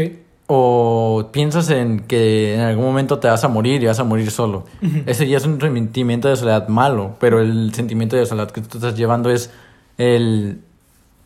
O 0.53 1.29
piensas 1.31 1.69
en 1.69 2.01
que 2.01 2.55
en 2.55 2.59
algún 2.59 2.83
momento 2.83 3.19
te 3.19 3.29
vas 3.29 3.41
a 3.45 3.47
morir 3.47 3.81
y 3.81 3.85
vas 3.85 3.99
a 3.99 4.03
morir 4.03 4.29
solo. 4.31 4.65
Ese 5.05 5.25
ya 5.25 5.37
es 5.37 5.45
un 5.45 5.61
sentimiento 5.61 6.27
de 6.27 6.35
soledad 6.35 6.67
malo, 6.67 7.15
pero 7.21 7.39
el 7.39 7.73
sentimiento 7.73 8.17
de 8.17 8.25
soledad 8.25 8.51
que 8.51 8.59
tú 8.59 8.77
estás 8.77 8.95
llevando 8.97 9.29
es 9.29 9.49
el 9.97 10.59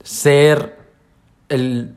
ser, 0.03 0.77
el, 1.49 1.95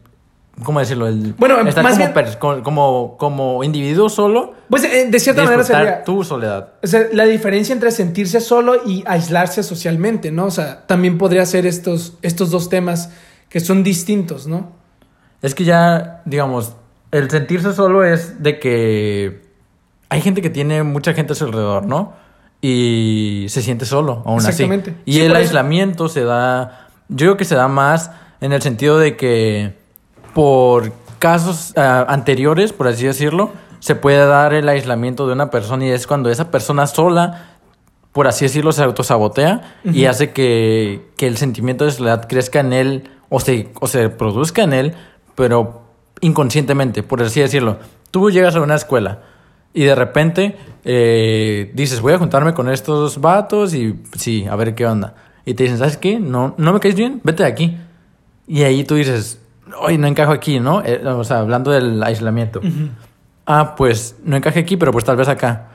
¿cómo 0.64 0.80
decirlo? 0.80 1.06
El 1.06 1.34
Bueno, 1.34 1.60
estar 1.68 1.84
más 1.84 1.98
como, 2.38 2.54
bien- 2.54 2.62
como, 2.64 3.16
como 3.18 3.62
individuo 3.62 4.08
solo, 4.08 4.54
Pues 4.70 4.84
eh, 4.84 5.08
de 5.10 5.20
cierta 5.20 5.42
manera 5.44 5.64
sería... 5.64 6.04
tu 6.04 6.24
soledad. 6.24 6.72
O 6.82 6.86
sea, 6.86 7.08
la 7.12 7.24
diferencia 7.26 7.74
entre 7.74 7.90
sentirse 7.90 8.40
solo 8.40 8.76
y 8.86 9.04
aislarse 9.06 9.62
socialmente, 9.62 10.30
¿no? 10.30 10.46
O 10.46 10.50
sea, 10.50 10.86
también 10.86 11.18
podría 11.18 11.44
ser 11.44 11.66
estos, 11.66 12.14
estos 12.22 12.50
dos 12.50 12.70
temas 12.70 13.10
que 13.50 13.60
son 13.60 13.82
distintos, 13.84 14.46
¿no? 14.46 14.72
Es 15.42 15.54
que 15.54 15.64
ya, 15.64 16.22
digamos, 16.24 16.72
el 17.12 17.30
sentirse 17.30 17.72
solo 17.72 18.04
es 18.04 18.42
de 18.42 18.58
que 18.58 19.42
hay 20.08 20.20
gente 20.20 20.42
que 20.42 20.50
tiene 20.50 20.82
mucha 20.82 21.14
gente 21.14 21.32
a 21.32 21.36
su 21.36 21.44
alrededor, 21.44 21.86
¿no? 21.86 22.12
Y 22.60 23.46
se 23.48 23.62
siente 23.62 23.84
solo, 23.84 24.22
aún 24.26 24.38
así. 24.38 24.48
Exactamente. 24.48 24.94
Y 25.04 25.14
Sí, 25.14 25.20
el 25.20 25.32
eso. 25.32 25.36
aislamiento 25.38 26.08
se 26.08 26.24
da, 26.24 26.88
yo 27.08 27.26
creo 27.26 27.36
que 27.36 27.44
se 27.44 27.54
da 27.54 27.68
más 27.68 28.10
en 28.40 28.52
el 28.52 28.62
sentido 28.62 28.98
de 28.98 29.16
que 29.16 29.74
por 30.34 30.92
casos 31.18 31.72
ah, 31.76 32.04
anteriores, 32.08 32.72
por 32.72 32.88
así 32.88 33.06
decirlo, 33.06 33.52
se 33.80 33.94
puede 33.94 34.26
dar 34.26 34.54
el 34.54 34.68
aislamiento 34.68 35.26
de 35.26 35.32
una 35.34 35.50
persona 35.50 35.86
y 35.86 35.90
es 35.90 36.06
cuando 36.06 36.30
esa 36.30 36.50
persona 36.50 36.86
sola, 36.86 37.58
por 38.12 38.26
así 38.26 38.44
decirlo, 38.44 38.72
se 38.72 38.82
autosabotea 38.82 39.76
y 39.84 40.06
hace 40.06 40.32
que, 40.32 41.06
que 41.16 41.26
el 41.28 41.36
sentimiento 41.36 41.84
de 41.84 41.92
soledad 41.92 42.26
crezca 42.28 42.60
en 42.60 42.72
él 42.72 43.10
o 43.28 43.38
se, 43.38 43.68
o 43.80 43.86
se 43.86 44.08
produzca 44.08 44.62
en 44.62 44.72
él, 44.72 44.94
pero 45.36 45.87
inconscientemente, 46.20 47.02
por 47.02 47.22
así 47.22 47.40
decirlo. 47.40 47.78
Tú 48.10 48.30
llegas 48.30 48.54
a 48.56 48.60
una 48.60 48.74
escuela 48.74 49.20
y 49.72 49.84
de 49.84 49.94
repente 49.94 50.56
eh, 50.84 51.70
dices, 51.74 52.00
voy 52.00 52.14
a 52.14 52.18
juntarme 52.18 52.54
con 52.54 52.68
estos 52.68 53.20
vatos 53.20 53.74
y 53.74 54.00
sí, 54.16 54.46
a 54.46 54.56
ver 54.56 54.74
qué 54.74 54.86
onda. 54.86 55.14
Y 55.44 55.54
te 55.54 55.64
dicen, 55.64 55.78
¿sabes 55.78 55.96
qué? 55.96 56.18
No, 56.18 56.54
no 56.58 56.72
me 56.72 56.80
caes 56.80 56.94
bien, 56.94 57.20
vete 57.24 57.42
de 57.42 57.48
aquí. 57.48 57.78
Y 58.46 58.62
ahí 58.62 58.84
tú 58.84 58.94
dices, 58.94 59.40
hoy 59.80 59.98
no 59.98 60.06
encajo 60.06 60.32
aquí, 60.32 60.60
¿no? 60.60 60.82
Eh, 60.84 61.06
o 61.06 61.24
sea, 61.24 61.40
hablando 61.40 61.70
del 61.70 62.02
aislamiento. 62.02 62.60
Ah, 63.46 63.74
pues 63.76 64.16
no 64.24 64.36
encajé 64.36 64.60
aquí, 64.60 64.76
pero 64.76 64.92
pues 64.92 65.04
tal 65.04 65.16
vez 65.16 65.28
acá. 65.28 65.68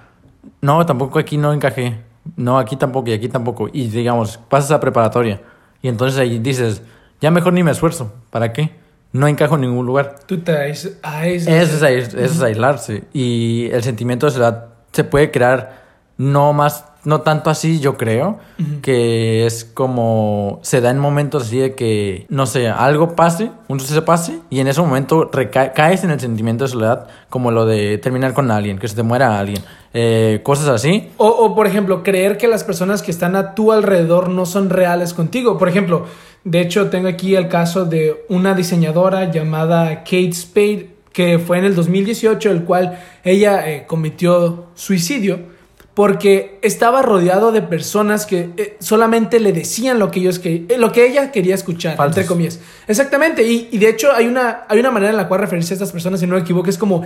No, 0.61 0.85
tampoco 0.85 1.19
aquí 1.19 1.37
no 1.37 1.53
encajé. 1.53 1.99
No, 2.35 2.57
aquí 2.57 2.75
tampoco 2.75 3.09
y 3.09 3.13
aquí 3.13 3.29
tampoco. 3.29 3.69
Y 3.71 3.87
digamos, 3.87 4.37
pasas 4.37 4.71
a 4.71 4.79
preparatoria. 4.79 5.41
Y 5.81 5.87
entonces 5.87 6.19
ahí 6.19 6.39
dices, 6.39 6.81
ya 7.19 7.31
mejor 7.31 7.53
ni 7.53 7.63
me 7.63 7.71
esfuerzo. 7.71 8.13
¿Para 8.29 8.53
qué? 8.53 8.82
No 9.13 9.27
encajo 9.27 9.55
en 9.55 9.61
ningún 9.61 9.85
lugar. 9.85 10.15
Tú 10.25 10.39
te 10.39 10.57
aíslas. 10.57 10.95
Eso 11.03 11.85
es, 11.87 12.07
eso 12.07 12.17
es 12.17 12.41
aislarse. 12.41 13.03
Y 13.13 13.69
el 13.71 13.83
sentimiento 13.83 14.25
de 14.25 14.31
soledad 14.33 14.65
se 14.91 15.03
puede 15.03 15.31
crear 15.31 15.83
no 16.17 16.53
más, 16.53 16.85
no 17.05 17.21
tanto 17.21 17.49
así, 17.49 17.79
yo 17.79 17.97
creo, 17.97 18.37
que 18.81 19.45
es 19.45 19.65
como 19.65 20.59
se 20.61 20.79
da 20.79 20.91
en 20.91 20.99
momentos 20.99 21.43
así 21.43 21.57
de 21.57 21.75
que, 21.75 22.25
no 22.29 22.45
sé, 22.45 22.69
algo 22.69 23.15
pase, 23.15 23.51
un 23.67 23.79
suceso 23.79 24.05
pase, 24.05 24.39
y 24.49 24.59
en 24.59 24.67
ese 24.67 24.79
momento 24.79 25.29
caes 25.73 26.03
en 26.03 26.11
el 26.11 26.19
sentimiento 26.19 26.65
de 26.65 26.69
soledad, 26.69 27.07
como 27.29 27.51
lo 27.51 27.65
de 27.65 27.97
terminar 27.97 28.33
con 28.33 28.51
alguien, 28.51 28.77
que 28.77 28.87
se 28.87 28.95
te 28.95 29.03
muera 29.03 29.39
alguien, 29.39 29.63
eh, 29.93 30.41
cosas 30.43 30.67
así. 30.69 31.11
O, 31.17 31.27
o, 31.27 31.55
por 31.55 31.67
ejemplo, 31.67 32.03
creer 32.03 32.37
que 32.37 32.47
las 32.47 32.63
personas 32.63 33.01
que 33.01 33.11
están 33.11 33.35
a 33.35 33.55
tu 33.55 33.71
alrededor 33.71 34.29
no 34.29 34.45
son 34.45 34.69
reales 34.69 35.13
contigo. 35.13 35.57
Por 35.57 35.69
ejemplo, 35.69 36.05
de 36.43 36.61
hecho, 36.61 36.89
tengo 36.89 37.07
aquí 37.07 37.35
el 37.35 37.47
caso 37.47 37.85
de 37.85 38.25
una 38.27 38.53
diseñadora 38.53 39.31
llamada 39.31 40.03
Kate 40.03 40.33
Spade. 40.33 40.89
que 41.13 41.37
fue 41.37 41.59
en 41.59 41.65
el 41.65 41.75
2018, 41.75 42.49
el 42.49 42.63
cual 42.63 42.99
ella 43.23 43.69
eh, 43.69 43.85
cometió 43.87 44.65
suicidio 44.73 45.53
porque 45.93 46.57
estaba 46.63 47.03
rodeado 47.03 47.51
de 47.51 47.61
personas 47.61 48.25
que 48.25 48.49
eh, 48.57 48.77
solamente 48.79 49.39
le 49.39 49.53
decían 49.53 49.99
lo 49.99 50.09
que 50.09 50.21
ellos 50.21 50.39
que 50.39 50.65
eh, 50.67 50.77
lo 50.77 50.91
que 50.91 51.05
ella 51.05 51.31
quería 51.31 51.53
escuchar, 51.53 51.95
Falsos. 51.95 52.17
entre 52.17 52.27
comillas. 52.27 52.59
Exactamente, 52.87 53.43
y, 53.43 53.69
y 53.71 53.77
de 53.77 53.89
hecho 53.89 54.11
hay 54.11 54.25
una, 54.25 54.63
hay 54.67 54.79
una 54.79 54.89
manera 54.89 55.11
en 55.11 55.17
la 55.17 55.27
cual 55.27 55.41
referirse 55.41 55.73
a 55.73 55.75
estas 55.75 55.91
personas, 55.91 56.19
si 56.19 56.25
no 56.25 56.33
me 56.35 56.41
equivoco, 56.41 56.69
es 56.69 56.79
como 56.79 57.05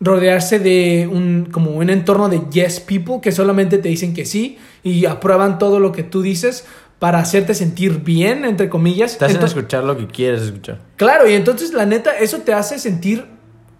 rodearse 0.00 0.58
de 0.58 1.08
un, 1.10 1.48
como 1.52 1.72
un 1.72 1.90
entorno 1.90 2.28
de 2.28 2.40
yes 2.50 2.80
people 2.80 3.20
que 3.22 3.30
solamente 3.30 3.78
te 3.78 3.88
dicen 3.88 4.14
que 4.14 4.24
sí 4.24 4.58
y 4.82 5.04
aprueban 5.04 5.58
todo 5.58 5.78
lo 5.78 5.92
que 5.92 6.02
tú 6.02 6.22
dices 6.22 6.64
para 7.02 7.18
hacerte 7.18 7.52
sentir 7.52 8.04
bien, 8.04 8.44
entre 8.44 8.68
comillas. 8.68 9.18
Te 9.18 9.24
hacen 9.24 9.38
Entonces- 9.38 9.56
escuchar 9.58 9.82
lo 9.82 9.96
que 9.96 10.06
quieres 10.06 10.42
escuchar. 10.42 10.78
Claro, 10.94 11.28
y 11.28 11.32
entonces 11.32 11.72
la 11.72 11.84
neta, 11.84 12.16
eso 12.16 12.38
te 12.42 12.52
hace 12.54 12.78
sentir 12.78 13.24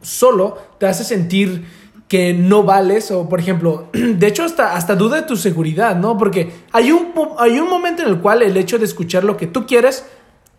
solo, 0.01 0.59
te 0.81 0.87
hace 0.87 1.05
sentir 1.05 1.63
que 2.09 2.35
no 2.35 2.65
vales 2.65 3.13
o 3.13 3.29
por 3.29 3.39
ejemplo, 3.39 3.87
de 3.93 4.27
hecho 4.27 4.43
hasta, 4.43 4.75
hasta 4.75 4.97
duda 4.97 5.21
de 5.21 5.23
tu 5.29 5.37
seguridad, 5.37 5.95
¿no? 5.95 6.19
Porque 6.19 6.51
hay 6.73 6.91
un, 6.91 7.13
hay 7.39 7.61
un 7.61 7.71
momento 7.71 8.03
en 8.03 8.09
el 8.09 8.19
cual 8.19 8.43
el 8.43 8.57
hecho 8.57 8.77
de 8.77 8.87
escuchar 8.87 9.23
lo 9.23 9.37
que 9.37 9.47
tú 9.47 9.67
quieres 9.69 10.05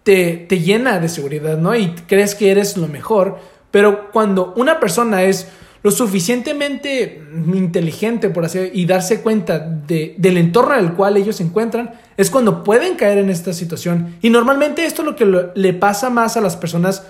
te, 0.03 0.38
te 0.48 0.60
llena 0.60 1.01
de 1.01 1.10
seguridad, 1.10 1.58
¿no? 1.58 1.75
Y 1.75 1.89
crees 2.08 2.34
que 2.34 2.50
eres 2.50 2.77
lo 2.77 2.88
mejor, 2.88 3.39
pero 3.72 4.10
cuando 4.13 4.53
una 4.55 4.79
persona 4.79 5.24
es 5.24 5.50
lo 5.84 5.91
suficientemente 5.91 7.22
inteligente, 7.53 8.29
por 8.29 8.46
así 8.46 8.70
y 8.74 8.86
darse 8.86 9.22
cuenta 9.22 9.60
de- 9.60 10.15
del 10.17 10.38
entorno 10.38 10.75
en 10.75 10.86
el 10.86 10.93
cual 10.93 11.17
ellos 11.17 11.36
se 11.36 11.43
encuentran, 11.43 11.91
es 12.17 12.29
cuando 12.29 12.63
pueden 12.63 12.96
caer 12.96 13.17
en 13.17 13.29
esta 13.29 13.53
situación. 13.53 14.15
Y 14.22 14.29
normalmente 14.29 14.86
esto 14.86 15.01
es 15.01 15.05
lo 15.08 15.15
que 15.15 15.25
lo- 15.25 15.51
le 15.55 15.74
pasa 15.74 16.10
más 16.10 16.38
a 16.38 16.41
las 16.41 16.55
personas 16.55 17.03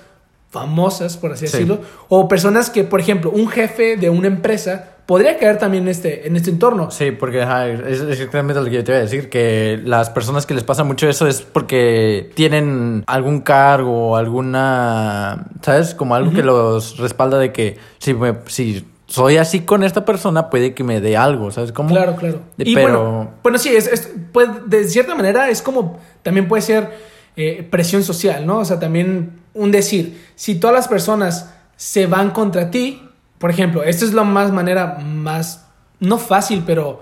famosas, 0.49 1.17
por 1.17 1.31
así 1.31 1.47
Sí. 1.47 1.53
decirlo, 1.53 1.79
o 2.09 2.27
personas 2.27 2.69
que, 2.69 2.83
por 2.83 2.99
ejemplo, 2.99 3.31
un 3.31 3.47
jefe 3.47 3.97
de 3.97 4.09
una 4.11 4.27
empresa 4.27 4.89
podría 5.07 5.37
caer 5.37 5.57
también 5.57 5.83
en 5.85 5.89
este, 5.89 6.27
en 6.27 6.35
este 6.35 6.51
entorno. 6.51 6.91
Sí, 6.91 7.11
porque 7.11 7.41
ajá, 7.41 7.67
es 7.67 7.99
exactamente 8.01 8.59
lo 8.61 8.65
que 8.65 8.75
yo 8.75 8.83
te 8.83 8.91
iba 8.91 8.99
a 8.99 9.01
decir, 9.01 9.29
que 9.29 9.81
las 9.83 10.09
personas 10.11 10.45
que 10.45 10.53
les 10.53 10.63
pasa 10.63 10.83
mucho 10.83 11.09
eso 11.09 11.27
es 11.27 11.41
porque 11.41 12.29
tienen 12.35 13.03
algún 13.07 13.41
cargo 13.41 14.11
o 14.11 14.15
alguna, 14.15 15.47
¿sabes? 15.61 15.93
Como 15.95 16.15
algo 16.15 16.31
que 16.31 16.43
los 16.43 16.97
respalda 16.97 17.39
de 17.39 17.51
que 17.51 17.77
si, 17.97 18.13
me- 18.13 18.35
si 18.45 18.85
soy 19.13 19.37
así 19.37 19.59
con 19.59 19.83
esta 19.83 20.05
persona, 20.05 20.49
puede 20.49 20.73
que 20.73 20.83
me 20.83 20.99
dé 20.99 21.15
algo, 21.17 21.51
¿sabes? 21.51 21.71
cómo? 21.71 21.89
Claro, 21.89 22.15
claro. 22.15 22.39
De- 22.57 22.67
Y 22.67 22.73
pero- 22.73 22.87
bueno, 23.03 23.31
bueno, 23.43 23.57
sí, 23.59 23.69
es, 23.69 23.85
es- 23.85 24.09
pues, 24.31 24.49
de 24.65 24.85
cierta 24.85 25.13
manera 25.13 25.49
es 25.49 25.61
como, 25.61 25.99
también 26.23 26.47
puede 26.47 26.63
ser 26.63 27.13
eh, 27.35 27.67
presión 27.69 28.03
social, 28.03 28.45
¿no? 28.47 28.59
O 28.59 28.65
sea, 28.65 28.79
también 28.79 29.39
un 29.53 29.71
decir, 29.71 30.19
si 30.35 30.55
todas 30.55 30.75
las 30.75 30.87
personas 30.87 31.53
se 31.75 32.05
van 32.07 32.31
contra 32.31 32.71
ti, 32.71 33.07
por 33.37 33.49
ejemplo, 33.51 33.83
esto 33.83 34.05
es 34.05 34.13
la 34.13 34.23
más 34.23 34.51
manera 34.51 34.97
más, 35.03 35.65
no 35.99 36.17
fácil, 36.17 36.63
pero 36.65 37.01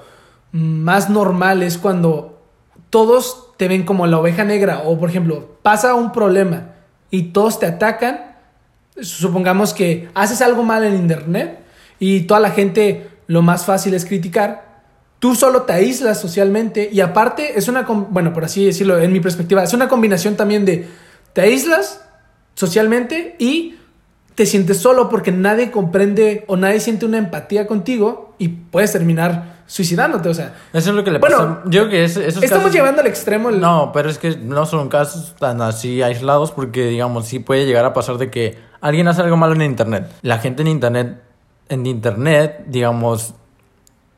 más 0.51 1.09
normal 1.09 1.63
es 1.63 1.77
cuando 1.77 2.41
todos 2.89 3.53
te 3.57 3.67
ven 3.69 3.83
como 3.83 4.05
la 4.07 4.19
oveja 4.19 4.43
negra 4.43 4.81
o, 4.85 4.97
por 4.99 5.09
ejemplo, 5.09 5.57
pasa 5.61 5.93
un 5.95 6.11
problema 6.11 6.71
y 7.09 7.23
todos 7.31 7.59
te 7.59 7.65
atacan, 7.67 8.35
supongamos 9.01 9.73
que 9.73 10.09
haces 10.13 10.41
algo 10.41 10.63
mal 10.63 10.83
en 10.83 10.95
internet 10.95 11.59
y 12.01 12.21
toda 12.21 12.39
la 12.39 12.49
gente 12.49 13.07
lo 13.27 13.41
más 13.43 13.63
fácil 13.65 13.93
es 13.93 14.05
criticar, 14.05 14.81
tú 15.19 15.35
solo 15.35 15.61
te 15.61 15.73
aíslas 15.73 16.19
socialmente 16.19 16.89
y 16.91 16.99
aparte 16.99 17.57
es 17.59 17.67
una, 17.67 17.83
bueno, 17.83 18.33
por 18.33 18.43
así 18.43 18.65
decirlo, 18.65 18.99
en 18.99 19.13
mi 19.13 19.19
perspectiva, 19.19 19.63
es 19.63 19.71
una 19.73 19.87
combinación 19.87 20.35
también 20.35 20.65
de 20.65 20.87
te 21.33 21.41
aíslas 21.41 22.01
socialmente 22.55 23.35
y 23.39 23.75
te 24.35 24.45
sientes 24.45 24.77
solo 24.77 25.09
porque 25.09 25.31
nadie 25.31 25.69
comprende 25.71 26.43
o 26.47 26.57
nadie 26.57 26.79
siente 26.79 27.05
una 27.05 27.17
empatía 27.19 27.67
contigo 27.67 28.33
y 28.39 28.47
puedes 28.47 28.91
terminar 28.93 29.61
suicidándote, 29.67 30.27
o 30.27 30.33
sea, 30.33 30.55
Eso 30.73 30.89
es 30.89 30.95
lo 30.95 31.03
que 31.03 31.11
le 31.11 31.19
Bueno, 31.19 31.37
pasa. 31.37 31.61
Yo 31.65 31.81
creo 31.81 31.89
que 31.89 32.03
es, 32.03 32.17
esos 32.17 32.43
estamos 32.43 32.63
casos- 32.65 32.73
llevando 32.73 33.01
al 33.01 33.07
extremo 33.07 33.49
el... 33.49 33.61
No, 33.61 33.91
pero 33.93 34.09
es 34.09 34.17
que 34.17 34.35
no 34.37 34.65
son 34.65 34.89
casos 34.89 35.35
tan 35.39 35.61
así 35.61 36.01
aislados 36.01 36.51
porque, 36.51 36.87
digamos, 36.87 37.27
sí 37.27 37.39
puede 37.39 37.65
llegar 37.65 37.85
a 37.85 37.93
pasar 37.93 38.17
de 38.17 38.29
que 38.31 38.57
alguien 38.81 39.07
hace 39.07 39.21
algo 39.21 39.37
malo 39.37 39.53
en 39.53 39.61
internet. 39.61 40.09
La 40.23 40.39
gente 40.39 40.61
en 40.63 40.67
internet, 40.67 41.21
en 41.71 41.85
internet, 41.85 42.65
digamos... 42.67 43.33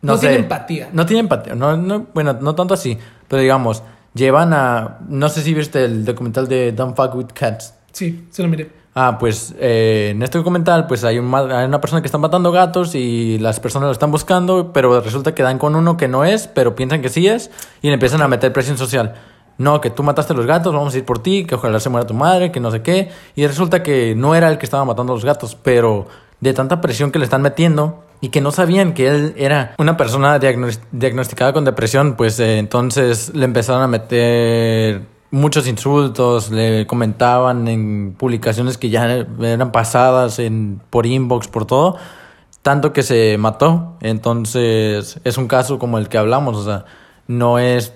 No 0.02 0.18
sé, 0.18 0.28
tiene 0.28 0.44
empatía. 0.44 0.90
No 0.92 1.06
tiene 1.06 1.22
empatía. 1.22 1.56
No, 1.56 1.78
no, 1.78 2.08
bueno, 2.14 2.34
no 2.42 2.56
tanto 2.56 2.74
así. 2.74 2.98
Pero, 3.28 3.42
digamos, 3.42 3.84
llevan 4.14 4.54
a... 4.54 5.00
No 5.08 5.30
sé 5.30 5.42
si 5.42 5.54
viste 5.54 5.86
el 5.86 6.04
documental 6.04 6.48
de 6.48 6.74
Don't 6.74 6.96
Fuck 6.96 7.16
With 7.16 7.28
Cats. 7.34 7.74
Sí, 7.94 8.28
se 8.32 8.44
lo 8.44 8.50
miré. 8.50 8.70
Ah, 8.96 9.18
pues 9.20 9.56
eh, 9.60 10.10
en 10.12 10.22
este 10.22 10.38
documental 10.38 10.86
pues 10.86 11.04
hay, 11.04 11.18
un 11.18 11.34
hay 11.34 11.66
una 11.66 11.82
persona 11.82 12.04
que 12.04 12.06
está 12.06 12.20
matando 12.20 12.52
gatos 12.52 12.94
y 12.94 13.40
las 13.40 13.60
personas 13.60 13.88
lo 13.88 13.92
están 13.92 14.12
buscando, 14.12 14.72
pero 14.72 15.02
resulta 15.02 15.34
que 15.34 15.42
dan 15.42 15.58
con 15.58 15.76
uno 15.76 15.98
que 15.98 16.08
no 16.08 16.24
es, 16.24 16.48
pero 16.48 16.76
piensan 16.76 17.02
que 17.02 17.10
sí 17.10 17.28
es 17.28 17.50
y 17.82 17.88
le 17.88 17.96
empiezan 17.96 18.22
a 18.22 18.28
meter 18.28 18.54
presión 18.54 18.78
social. 18.78 19.16
No, 19.58 19.82
que 19.82 19.90
tú 19.90 20.04
mataste 20.04 20.34
a 20.34 20.36
los 20.36 20.46
gatos, 20.46 20.74
vamos 20.74 20.94
a 20.94 20.98
ir 20.98 21.06
por 21.06 21.20
ti, 21.20 21.46
que 21.46 21.56
ojalá 21.56 21.80
se 21.80 21.90
muera 21.90 22.06
tu 22.06 22.14
madre, 22.14 22.52
que 22.52 22.60
no 22.60 22.70
sé 22.70 22.82
qué. 22.82 23.10
Y 23.36 23.46
resulta 23.48 23.82
que 23.82 24.14
no 24.16 24.36
era 24.36 24.50
el 24.50 24.58
que 24.60 24.66
estaba 24.66 24.86
matando 24.86 25.14
a 25.14 25.16
los 25.16 25.26
gatos, 25.26 25.56
pero 25.56 26.08
de 26.44 26.54
tanta 26.54 26.82
presión 26.82 27.12
que 27.12 27.20
le 27.20 27.26
están 27.26 27.42
metiendo 27.42 28.04
y 28.20 28.30
que 28.30 28.42
no 28.42 28.52
sabían 28.52 28.94
que 28.94 29.08
él 29.08 29.34
era 29.38 29.76
una 29.78 29.96
persona 29.96 30.38
diagnos- 30.40 30.80
diagnosticada 30.92 31.54
con 31.54 31.64
depresión, 31.64 32.16
pues 32.16 32.40
eh, 32.40 32.58
entonces 32.58 33.34
le 33.34 33.46
empezaron 33.46 33.82
a 33.82 33.88
meter 33.88 35.04
muchos 35.32 35.68
insultos, 35.68 36.52
le 36.52 36.86
comentaban 36.86 37.68
en 37.68 38.14
publicaciones 38.18 38.78
que 38.78 38.90
ya 38.90 39.26
eran 39.42 39.72
pasadas 39.72 40.40
en, 40.40 40.82
por 40.90 41.06
inbox, 41.06 41.48
por 41.48 41.66
todo, 41.66 41.98
tanto 42.62 42.92
que 42.92 43.04
se 43.04 43.38
mató. 43.38 43.94
Entonces 44.02 45.20
es 45.24 45.38
un 45.38 45.48
caso 45.48 45.80
como 45.80 45.98
el 45.98 46.10
que 46.10 46.18
hablamos, 46.18 46.58
o 46.58 46.66
sea, 46.66 46.86
no 47.28 47.58
es 47.58 47.94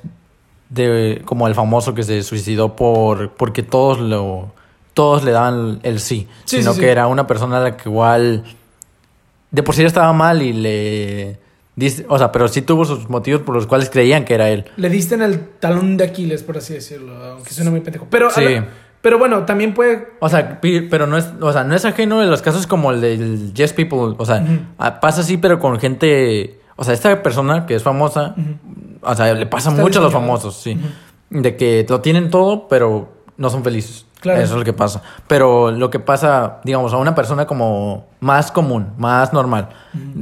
de 0.69 1.21
como 1.25 1.47
el 1.47 1.53
famoso 1.53 1.93
que 1.93 2.03
se 2.03 2.23
suicidó 2.23 2.75
por 2.75 3.31
porque 3.31 3.61
todos 3.61 3.99
lo 3.99 4.51
todos 4.97 5.23
le 5.23 5.31
daban 5.31 5.79
el 5.83 5.99
sí, 5.99 6.27
Sí, 6.45 6.57
sino 6.57 6.73
sí, 6.73 6.79
que 6.79 6.89
era 6.89 7.05
una 7.05 7.27
persona 7.27 7.57
a 7.57 7.59
la 7.61 7.77
que 7.77 7.87
igual 7.87 8.43
de 9.51 9.61
por 9.63 9.75
sí 9.75 9.81
ya 9.81 9.87
estaba 9.87 10.11
mal 10.11 10.41
y 10.41 10.53
le 10.53 11.39
dice, 11.75 12.03
o 12.09 12.17
sea, 12.17 12.31
pero 12.31 12.47
sí 12.47 12.63
tuvo 12.63 12.83
sus 12.83 13.07
motivos 13.09 13.41
por 13.43 13.53
los 13.53 13.67
cuales 13.67 13.91
creían 13.91 14.25
que 14.25 14.33
era 14.33 14.49
él. 14.49 14.65
Le 14.75 14.89
diste 14.89 15.13
en 15.13 15.21
el 15.21 15.39
talón 15.59 15.97
de 15.97 16.05
Aquiles, 16.05 16.41
por 16.41 16.57
así 16.57 16.73
decirlo, 16.73 17.15
aunque 17.23 17.53
suena 17.53 17.69
muy 17.69 17.81
pendejo. 17.81 18.07
Pero, 18.09 18.31
Sí. 18.31 18.41
pero 19.01 19.19
bueno, 19.19 19.45
también 19.45 19.75
puede... 19.75 20.07
O 20.19 20.29
sea, 20.29 20.59
pero 20.89 21.05
no 21.05 21.15
es, 21.15 21.29
o 21.39 21.53
sea, 21.53 21.63
no 21.63 21.75
es 21.75 21.85
ajeno 21.85 22.19
de 22.19 22.25
los 22.25 22.41
casos 22.41 22.65
como 22.65 22.91
el 22.91 22.99
del 23.01 23.53
Yes 23.53 23.73
People. 23.73 24.15
O 24.17 24.25
sea, 24.25 24.43
pasa 24.99 25.21
así, 25.21 25.37
pero 25.37 25.59
con 25.59 25.79
gente. 25.79 26.59
O 26.75 26.83
sea, 26.83 26.95
esta 26.95 27.21
persona 27.21 27.67
que 27.67 27.75
es 27.75 27.83
famosa, 27.83 28.35
o 29.01 29.15
sea, 29.15 29.31
le 29.35 29.45
pasa 29.45 29.69
Está 29.69 29.81
mucho 29.81 29.99
a 29.99 30.03
los 30.03 30.13
famosos, 30.13 30.55
sí. 30.57 30.75
De 31.29 31.55
que 31.55 31.85
lo 31.87 32.01
tienen 32.01 32.31
todo, 32.31 32.67
pero 32.67 33.09
no 33.37 33.51
son 33.51 33.63
felices. 33.63 34.06
Claro. 34.19 34.41
Eso 34.41 34.53
es 34.53 34.59
lo 34.59 34.65
que 34.65 34.73
pasa. 34.73 35.01
Pero 35.27 35.71
lo 35.71 35.89
que 35.89 35.99
pasa, 35.99 36.59
digamos, 36.63 36.93
a 36.93 36.97
una 36.97 37.13
persona 37.13 37.45
como 37.45 38.07
más 38.19 38.51
común, 38.51 38.93
más 38.97 39.31
normal. 39.33 39.69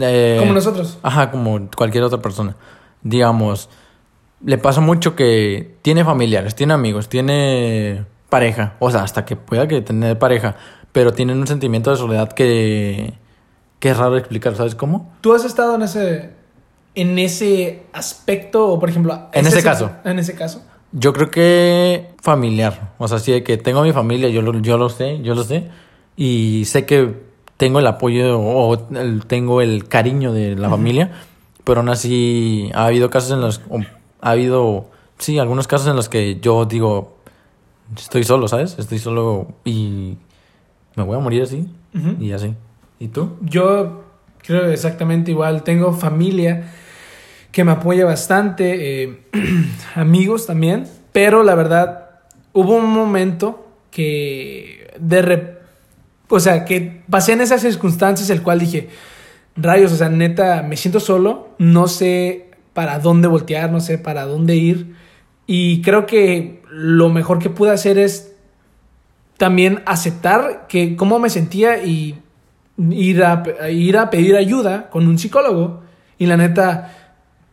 eh, 0.01 0.37
Como 0.39 0.53
nosotros. 0.53 0.97
Ajá, 1.01 1.31
como 1.31 1.69
cualquier 1.75 2.03
otra 2.03 2.21
persona. 2.21 2.55
Digamos, 3.03 3.69
le 4.43 4.57
pasa 4.57 4.81
mucho 4.81 5.15
que 5.15 5.77
tiene 5.81 6.03
familiares, 6.03 6.55
tiene 6.55 6.73
amigos, 6.73 7.07
tiene 7.07 8.05
pareja, 8.29 8.73
o 8.79 8.91
sea, 8.91 9.03
hasta 9.03 9.23
que 9.23 9.35
pueda 9.35 9.67
que 9.67 9.81
tener 9.81 10.19
pareja, 10.19 10.55
pero 10.91 11.13
tienen 11.13 11.37
un 11.39 11.47
sentimiento 11.47 11.91
de 11.91 11.97
soledad 11.97 12.33
que, 12.33 13.13
que 13.79 13.89
es 13.91 13.97
raro 13.97 14.17
explicar, 14.17 14.55
¿sabes 14.55 14.75
cómo? 14.75 15.13
¿Tú 15.21 15.33
has 15.33 15.45
estado 15.45 15.75
en 15.75 15.83
ese, 15.83 16.31
en 16.95 17.17
ese 17.19 17.83
aspecto 17.93 18.67
o, 18.67 18.79
por 18.79 18.89
ejemplo... 18.89 19.29
En 19.31 19.45
ese 19.47 19.63
caso. 19.63 19.91
En 20.03 20.19
ese 20.19 20.35
caso. 20.35 20.61
Yo 20.97 21.11
creo 21.11 21.29
que 21.29 22.07
familiar, 22.21 22.93
o 22.97 23.07
sea, 23.09 23.19
sí 23.19 23.31
de 23.33 23.43
que 23.43 23.57
tengo 23.57 23.79
a 23.81 23.83
mi 23.83 23.91
familia, 23.91 24.29
yo 24.29 24.41
lo, 24.41 24.57
yo 24.59 24.77
lo 24.77 24.87
sé, 24.89 25.21
yo 25.21 25.35
lo 25.35 25.43
sé, 25.43 25.67
y 26.15 26.63
sé 26.65 26.85
que 26.85 27.13
tengo 27.57 27.79
el 27.79 27.87
apoyo 27.87 28.39
o 28.39 28.73
el- 28.95 29.25
tengo 29.25 29.61
el 29.61 29.87
cariño 29.89 30.31
de 30.31 30.55
la 30.55 30.69
familia, 30.69 31.11
pero 31.65 31.81
aún 31.81 31.89
así 31.89 32.69
ha 32.73 32.85
habido 32.85 33.09
casos 33.09 33.31
en 33.31 33.41
los, 33.41 33.59
o 33.69 33.79
ha 34.21 34.31
habido, 34.31 34.85
sí, 35.17 35.37
algunos 35.37 35.67
casos 35.67 35.87
en 35.89 35.97
los 35.97 36.07
que 36.07 36.39
yo 36.39 36.63
digo, 36.65 37.17
estoy 37.97 38.23
solo, 38.23 38.47
¿sabes? 38.47 38.77
Estoy 38.79 38.99
solo 38.99 39.47
y 39.65 40.17
me 40.95 41.03
voy 41.03 41.17
a 41.17 41.19
morir 41.19 41.43
así, 41.43 41.67
Ujú. 41.93 42.23
y 42.23 42.31
así. 42.31 42.53
¿Y 42.99 43.09
tú? 43.09 43.35
Yo 43.41 44.03
creo 44.45 44.69
exactamente 44.71 45.31
igual. 45.31 45.63
Tengo 45.63 45.91
familia 45.91 46.71
que 47.55 47.63
me 47.63 47.71
apoya 47.71 48.03
bastante, 48.03 49.03
eh, 49.03 49.17
amigos 49.95 50.45
también, 50.45 50.89
pero 51.13 51.41
la 51.41 51.55
verdad 51.55 52.09
hubo 52.51 52.75
un 52.75 52.91
momento 52.91 53.65
que 53.91 54.91
de 54.99 55.23
rep- 55.23 55.57
o 56.27 56.41
sea, 56.41 56.65
que 56.65 57.01
pasé 57.09 57.31
en 57.31 57.39
esas 57.39 57.61
circunstancias 57.61 58.29
el 58.29 58.41
cual 58.41 58.59
dije, 58.59 58.89
rayos, 59.55 59.93
o 59.93 59.95
sea, 59.95 60.09
neta, 60.09 60.63
me 60.63 60.75
siento 60.75 60.99
solo, 60.99 61.47
no 61.57 61.87
sé 61.87 62.49
para 62.73 62.99
dónde 62.99 63.29
voltear, 63.29 63.71
no 63.71 63.79
sé 63.79 63.99
para 63.99 64.25
dónde 64.25 64.57
ir 64.57 64.93
y 65.47 65.81
creo 65.81 66.05
que 66.05 66.61
lo 66.69 67.07
mejor 67.07 67.39
que 67.39 67.49
pude 67.49 67.71
hacer 67.71 67.97
es 67.97 68.33
también 69.37 69.81
aceptar 69.85 70.67
que 70.67 70.97
cómo 70.97 71.19
me 71.19 71.29
sentía 71.29 71.81
y 71.85 72.19
ir 72.77 73.23
a 73.23 73.69
ir 73.69 73.97
a 73.97 74.09
pedir 74.09 74.35
ayuda 74.35 74.89
con 74.89 75.07
un 75.07 75.17
psicólogo 75.17 75.83
y 76.17 76.25
la 76.25 76.35
neta 76.35 76.91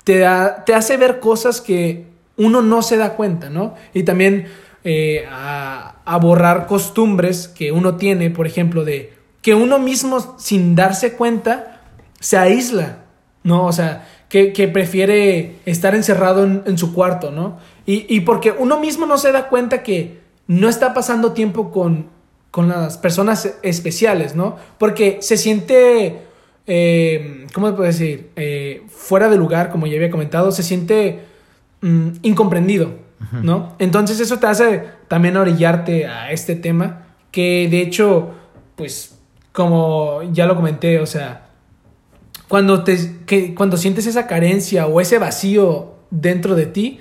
te, 0.04 0.18
da- 0.18 0.64
te 0.64 0.74
hace 0.74 0.96
ver 0.96 1.20
cosas 1.20 1.60
que 1.60 2.06
uno 2.36 2.62
no 2.62 2.82
se 2.82 2.96
da 2.96 3.14
cuenta, 3.14 3.50
¿no? 3.50 3.74
Y 3.94 4.02
también 4.04 4.46
eh, 4.84 5.24
a, 5.30 5.96
a 6.04 6.16
borrar 6.18 6.66
costumbres 6.66 7.48
que 7.48 7.72
uno 7.72 7.96
tiene, 7.96 8.30
por 8.30 8.46
ejemplo, 8.46 8.84
de 8.84 9.12
que 9.42 9.54
uno 9.54 9.78
mismo 9.78 10.36
sin 10.38 10.74
darse 10.74 11.12
cuenta 11.14 11.80
se 12.20 12.36
aísla, 12.38 12.98
¿no? 13.44 13.66
O 13.66 13.72
sea, 13.72 14.08
que, 14.28 14.52
que 14.52 14.68
prefiere 14.68 15.56
estar 15.66 15.94
encerrado 15.94 16.44
en, 16.44 16.62
en 16.66 16.78
su 16.78 16.94
cuarto, 16.94 17.30
¿no? 17.30 17.58
Y, 17.86 18.06
y 18.14 18.20
porque 18.20 18.52
uno 18.52 18.80
mismo 18.80 19.04
no 19.06 19.18
se 19.18 19.30
da 19.32 19.48
cuenta 19.48 19.82
que 19.82 20.20
no 20.46 20.68
está 20.68 20.94
pasando 20.94 21.32
tiempo 21.32 21.70
con, 21.70 22.06
con 22.50 22.68
las 22.68 22.98
personas 22.98 23.54
especiales, 23.62 24.34
¿no? 24.34 24.56
Porque 24.78 25.18
se 25.20 25.36
siente, 25.36 26.22
eh, 26.66 27.46
¿cómo 27.52 27.68
se 27.68 27.72
puede 27.74 27.88
decir? 27.88 28.30
Eh, 28.36 28.82
fuera 28.88 29.28
de 29.28 29.36
lugar, 29.36 29.70
como 29.70 29.86
ya 29.86 29.96
había 29.96 30.10
comentado, 30.10 30.52
se 30.52 30.62
siente 30.62 31.20
mm, 31.80 32.08
incomprendido, 32.22 32.94
¿no? 33.42 33.74
Entonces 33.78 34.20
eso 34.20 34.38
te 34.38 34.46
hace 34.46 34.84
también 35.08 35.36
orillarte 35.36 36.06
a 36.06 36.32
este 36.32 36.56
tema, 36.56 37.06
que 37.30 37.68
de 37.70 37.80
hecho, 37.80 38.30
pues, 38.76 39.18
como 39.52 40.22
ya 40.32 40.46
lo 40.46 40.56
comenté, 40.56 40.98
o 41.00 41.06
sea, 41.06 41.46
cuando, 42.48 42.84
te, 42.84 43.24
que, 43.26 43.54
cuando 43.54 43.76
sientes 43.76 44.06
esa 44.06 44.26
carencia 44.26 44.86
o 44.86 45.00
ese 45.00 45.18
vacío 45.18 45.94
dentro 46.10 46.54
de 46.54 46.66
ti, 46.66 47.00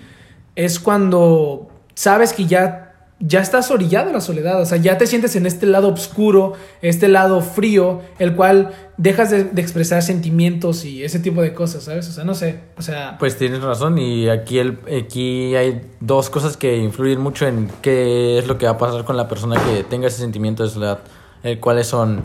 es 0.55 0.79
cuando 0.79 1.69
sabes 1.93 2.33
que 2.33 2.45
ya, 2.45 2.90
ya 3.21 3.39
estás 3.39 3.69
orillado 3.69 4.09
a 4.09 4.13
la 4.13 4.21
soledad, 4.21 4.59
o 4.59 4.65
sea, 4.65 4.77
ya 4.79 4.97
te 4.97 5.05
sientes 5.05 5.35
en 5.35 5.45
este 5.45 5.67
lado 5.67 5.89
oscuro, 5.89 6.53
este 6.81 7.07
lado 7.07 7.41
frío, 7.41 8.01
el 8.17 8.35
cual 8.35 8.73
dejas 8.97 9.29
de, 9.29 9.41
expresar 9.61 10.01
sentimientos 10.01 10.85
y 10.85 11.03
ese 11.03 11.19
tipo 11.19 11.41
de 11.41 11.53
cosas, 11.53 11.83
¿sabes? 11.83 12.09
O 12.09 12.11
sea, 12.11 12.23
no 12.23 12.33
sé, 12.33 12.59
o 12.77 12.81
sea... 12.81 13.17
Pues 13.19 13.37
tienes 13.37 13.61
razón 13.61 13.99
y 13.99 14.27
aquí, 14.27 14.57
el, 14.57 14.79
aquí 15.03 15.55
hay 15.55 15.81
dos 15.99 16.31
cosas 16.31 16.57
que 16.57 16.77
influyen 16.77 17.21
mucho 17.21 17.47
en 17.47 17.69
qué 17.81 18.39
es 18.39 18.47
lo 18.47 18.57
que 18.57 18.65
va 18.65 18.71
a 18.71 18.77
pasar 18.77 19.05
con 19.05 19.15
la 19.15 19.27
persona 19.27 19.55
que 19.63 19.83
tenga 19.83 20.07
ese 20.07 20.17
sentimiento 20.17 20.63
de 20.63 20.69
soledad, 20.69 20.99
el 21.43 21.59
cuáles 21.59 21.87
son 21.87 22.23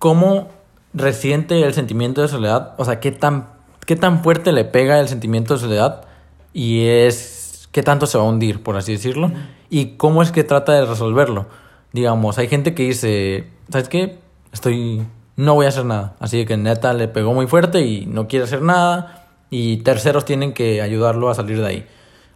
cómo 0.00 0.50
resiente 0.94 1.62
el 1.62 1.74
sentimiento 1.74 2.22
de 2.22 2.28
soledad, 2.28 2.74
o 2.78 2.84
sea, 2.84 2.98
qué 2.98 3.12
tan, 3.12 3.48
qué 3.86 3.94
tan 3.94 4.24
fuerte 4.24 4.50
le 4.50 4.64
pega 4.64 4.98
el 4.98 5.06
sentimiento 5.06 5.54
de 5.54 5.60
soledad 5.60 6.02
y 6.52 6.86
es 6.86 7.35
qué 7.76 7.82
tanto 7.82 8.06
se 8.06 8.16
va 8.16 8.24
a 8.24 8.26
hundir, 8.26 8.62
por 8.62 8.78
así 8.78 8.92
decirlo, 8.92 9.30
y 9.68 9.98
cómo 9.98 10.22
es 10.22 10.32
que 10.32 10.44
trata 10.44 10.72
de 10.72 10.86
resolverlo. 10.86 11.44
Digamos, 11.92 12.38
hay 12.38 12.48
gente 12.48 12.74
que 12.74 12.84
dice, 12.84 13.50
¿sabes 13.70 13.90
qué? 13.90 14.18
Estoy, 14.50 15.06
no 15.36 15.52
voy 15.52 15.66
a 15.66 15.68
hacer 15.68 15.84
nada, 15.84 16.16
así 16.18 16.46
que 16.46 16.56
neta 16.56 16.94
le 16.94 17.06
pegó 17.06 17.34
muy 17.34 17.46
fuerte 17.46 17.82
y 17.82 18.06
no 18.06 18.28
quiere 18.28 18.46
hacer 18.46 18.62
nada 18.62 19.26
y 19.50 19.76
terceros 19.82 20.24
tienen 20.24 20.54
que 20.54 20.80
ayudarlo 20.80 21.28
a 21.28 21.34
salir 21.34 21.60
de 21.60 21.66
ahí. 21.66 21.86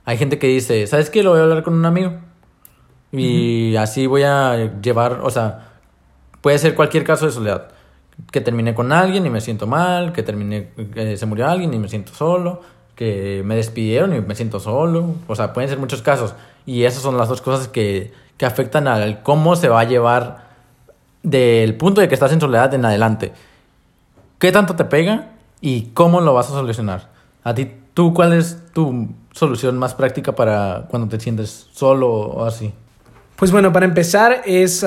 Hay 0.04 0.18
gente 0.18 0.38
que 0.38 0.46
dice, 0.46 0.86
¿sabes 0.86 1.08
qué? 1.08 1.22
Lo 1.22 1.30
voy 1.30 1.40
a 1.40 1.44
hablar 1.44 1.62
con 1.62 1.72
un 1.72 1.86
amigo. 1.86 2.12
Y 3.10 3.76
así 3.76 4.06
voy 4.06 4.24
a 4.24 4.78
llevar, 4.82 5.20
o 5.22 5.30
sea, 5.30 5.70
puede 6.42 6.58
ser 6.58 6.74
cualquier 6.74 7.02
caso 7.02 7.24
de 7.24 7.32
soledad. 7.32 7.68
Que 8.30 8.42
terminé 8.42 8.74
con 8.74 8.92
alguien 8.92 9.24
y 9.24 9.30
me 9.30 9.40
siento 9.40 9.66
mal, 9.66 10.12
que 10.12 10.22
terminé, 10.22 10.72
que 10.92 11.16
se 11.16 11.24
murió 11.24 11.48
alguien 11.48 11.72
y 11.72 11.78
me 11.78 11.88
siento 11.88 12.12
solo, 12.12 12.60
que 13.00 13.40
me 13.46 13.56
despidieron 13.56 14.14
y 14.14 14.20
me 14.20 14.34
siento 14.34 14.60
solo. 14.60 15.14
O 15.26 15.34
sea, 15.34 15.54
pueden 15.54 15.70
ser 15.70 15.78
muchos 15.78 16.02
casos. 16.02 16.34
Y 16.66 16.84
esas 16.84 17.02
son 17.02 17.16
las 17.16 17.30
dos 17.30 17.40
cosas 17.40 17.66
que, 17.66 18.12
que 18.36 18.44
afectan 18.44 18.86
al 18.88 19.22
cómo 19.22 19.56
se 19.56 19.70
va 19.70 19.80
a 19.80 19.84
llevar 19.84 20.50
del 21.22 21.74
punto 21.76 22.02
de 22.02 22.08
que 22.08 22.14
estás 22.14 22.30
en 22.32 22.40
soledad 22.40 22.74
en 22.74 22.84
adelante. 22.84 23.32
¿Qué 24.38 24.52
tanto 24.52 24.76
te 24.76 24.84
pega 24.84 25.30
y 25.62 25.92
cómo 25.94 26.20
lo 26.20 26.34
vas 26.34 26.48
a 26.48 26.50
solucionar? 26.50 27.08
A 27.42 27.54
ti, 27.54 27.72
¿tú 27.94 28.12
cuál 28.12 28.34
es 28.34 28.58
tu 28.74 29.08
solución 29.32 29.78
más 29.78 29.94
práctica 29.94 30.34
para 30.34 30.86
cuando 30.90 31.08
te 31.08 31.18
sientes 31.18 31.68
solo 31.72 32.10
o 32.10 32.44
así? 32.44 32.70
Pues 33.36 33.50
bueno, 33.50 33.72
para 33.72 33.86
empezar 33.86 34.42
es 34.44 34.84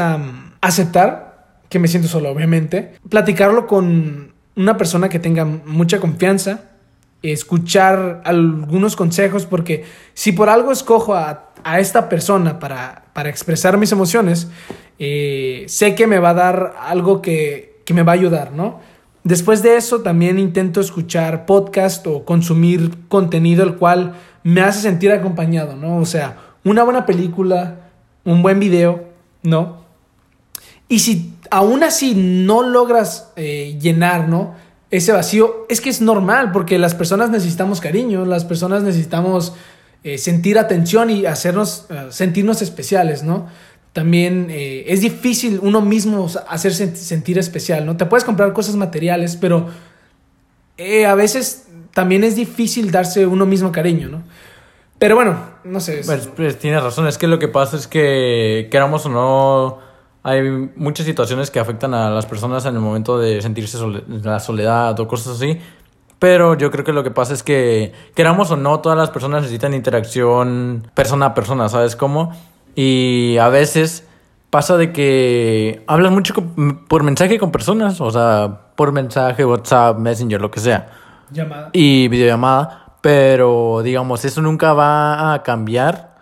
aceptar 0.62 1.48
que 1.68 1.80
me 1.80 1.88
siento 1.88 2.08
solo, 2.08 2.30
obviamente. 2.30 2.94
Platicarlo 3.10 3.66
con 3.66 4.34
una 4.56 4.78
persona 4.78 5.10
que 5.10 5.18
tenga 5.18 5.46
mucha 5.46 6.00
confianza. 6.00 6.73
Escuchar 7.24 8.22
algunos 8.26 8.96
consejos, 8.96 9.48
porque 9.48 9.86
si 10.14 10.32
por 10.34 10.50
algo 10.50 10.72
escojo 10.72 11.16
a, 11.16 11.50
a 11.64 11.80
esta 11.80 12.10
persona 12.10 12.60
para, 12.60 13.06
para 13.14 13.30
expresar 13.30 13.78
mis 13.78 13.92
emociones, 13.92 14.50
eh, 15.00 15.66
sé 15.68 15.96
que 15.96 16.08
me 16.08 16.20
va 16.20 16.30
a 16.30 16.34
dar 16.34 16.76
algo 16.80 17.22
que, 17.22 17.82
que 17.86 17.94
me 17.94 18.04
va 18.04 18.12
a 18.12 18.16
ayudar, 18.16 18.52
¿no? 18.52 18.80
Después 19.24 19.64
de 19.64 19.78
eso 19.78 20.02
también 20.02 20.38
intento 20.38 20.82
escuchar 20.82 21.46
podcast 21.46 22.06
o 22.08 22.26
consumir 22.26 23.08
contenido 23.08 23.64
el 23.64 23.76
cual 23.76 24.16
me 24.44 24.62
hace 24.62 24.82
sentir 24.82 25.12
acompañado, 25.12 25.76
¿no? 25.76 25.98
O 25.98 26.06
sea, 26.06 26.38
una 26.66 26.84
buena 26.84 27.06
película, 27.06 27.78
un 28.26 28.42
buen 28.42 28.60
video, 28.60 29.06
¿no? 29.42 29.84
Y 30.90 31.00
si 31.00 31.34
aún 31.50 31.84
así 31.84 32.14
no 32.16 32.64
logras 32.64 33.32
eh, 33.38 33.78
llenar, 33.80 34.28
¿no? 34.28 34.56
Ese 34.96 35.12
vacío, 35.12 35.66
es 35.70 35.82
que 35.82 35.90
es 35.90 36.02
normal, 36.02 36.52
porque 36.52 36.78
las 36.78 36.94
personas 36.94 37.32
necesitamos 37.32 37.82
cariño, 37.82 38.26
las 38.26 38.46
personas 38.46 38.84
necesitamos 38.84 39.54
eh, 40.04 40.20
sentir 40.20 40.60
atención 40.60 41.10
y 41.10 41.26
hacernos, 41.26 41.88
eh, 41.90 42.08
sentirnos 42.12 42.62
especiales, 42.62 43.24
¿no? 43.24 43.48
También 43.92 44.48
eh, 44.52 44.86
es 44.88 45.02
difícil 45.02 45.60
uno 45.64 45.82
mismo 45.82 46.28
hacerse 46.48 46.96
sentir 46.96 47.40
especial, 47.40 47.86
¿no? 47.88 47.98
Te 47.98 48.06
puedes 48.06 48.24
comprar 48.24 48.54
cosas 48.54 48.76
materiales, 48.76 49.36
pero 49.36 49.70
a 51.08 51.16
veces 51.16 51.68
también 51.94 52.24
es 52.24 52.36
difícil 52.36 52.92
darse 52.92 53.26
uno 53.26 53.46
mismo 53.46 53.72
cariño, 53.72 54.10
¿no? 54.10 54.24
Pero 55.00 55.16
bueno, 55.16 55.38
no 55.64 55.80
sé. 55.80 56.00
es- 56.02 56.06
Pues, 56.06 56.30
pues 56.36 56.60
tienes 56.60 56.84
razón, 56.84 57.08
es 57.08 57.18
que 57.18 57.28
lo 57.28 57.40
que 57.40 57.48
pasa 57.48 57.78
es 57.78 57.88
que, 57.88 58.68
queramos 58.72 59.06
o 59.06 59.10
no, 59.10 59.80
hay 60.24 60.42
muchas 60.76 61.06
situaciones 61.06 61.52
que 61.52 61.60
afectan 61.60 61.94
a 61.94 62.10
las 62.10 62.26
personas 62.26 62.66
en 62.66 62.76
el 62.76 62.82
momento 62.82 63.20
de 63.20 63.42
sentirse 63.42 63.78
sole- 63.78 64.04
la 64.08 64.40
soledad 64.40 64.98
o 65.00 65.08
cosas 65.08 65.36
así. 65.36 65.60
Pero 66.20 66.58
yo 66.58 66.72
creo 66.72 66.86
que 66.86 66.94
lo 66.94 67.04
que 67.04 67.12
pasa 67.12 67.34
es 67.34 67.44
que, 67.44 67.92
queramos 68.16 68.50
o 68.52 68.56
no, 68.56 68.80
todas 68.80 68.98
las 68.98 69.10
personas 69.10 69.42
necesitan 69.42 69.74
interacción 69.74 70.88
persona 70.94 71.28
a 71.28 71.34
persona, 71.34 71.68
¿sabes 71.68 71.98
cómo? 71.98 72.32
Y 72.76 73.36
a 73.42 73.50
veces 73.50 74.08
pasa 74.50 74.78
de 74.78 74.94
que 74.94 75.84
hablas 75.88 76.12
mucho 76.14 76.34
con- 76.34 76.86
por 76.88 77.04
mensaje 77.04 77.38
con 77.40 77.52
personas, 77.52 78.00
o 78.00 78.10
sea, 78.10 78.62
por 78.76 78.92
mensaje, 78.94 79.44
WhatsApp, 79.44 79.98
Messenger, 79.98 80.40
lo 80.40 80.50
que 80.52 80.60
sea 80.62 80.88
llamada. 81.32 81.70
y 81.74 82.08
videollamada, 82.08 82.96
pero 83.02 83.82
digamos, 83.84 84.24
eso 84.24 84.42
nunca 84.42 84.72
va 84.74 85.34
a 85.34 85.44
cambiar 85.44 86.16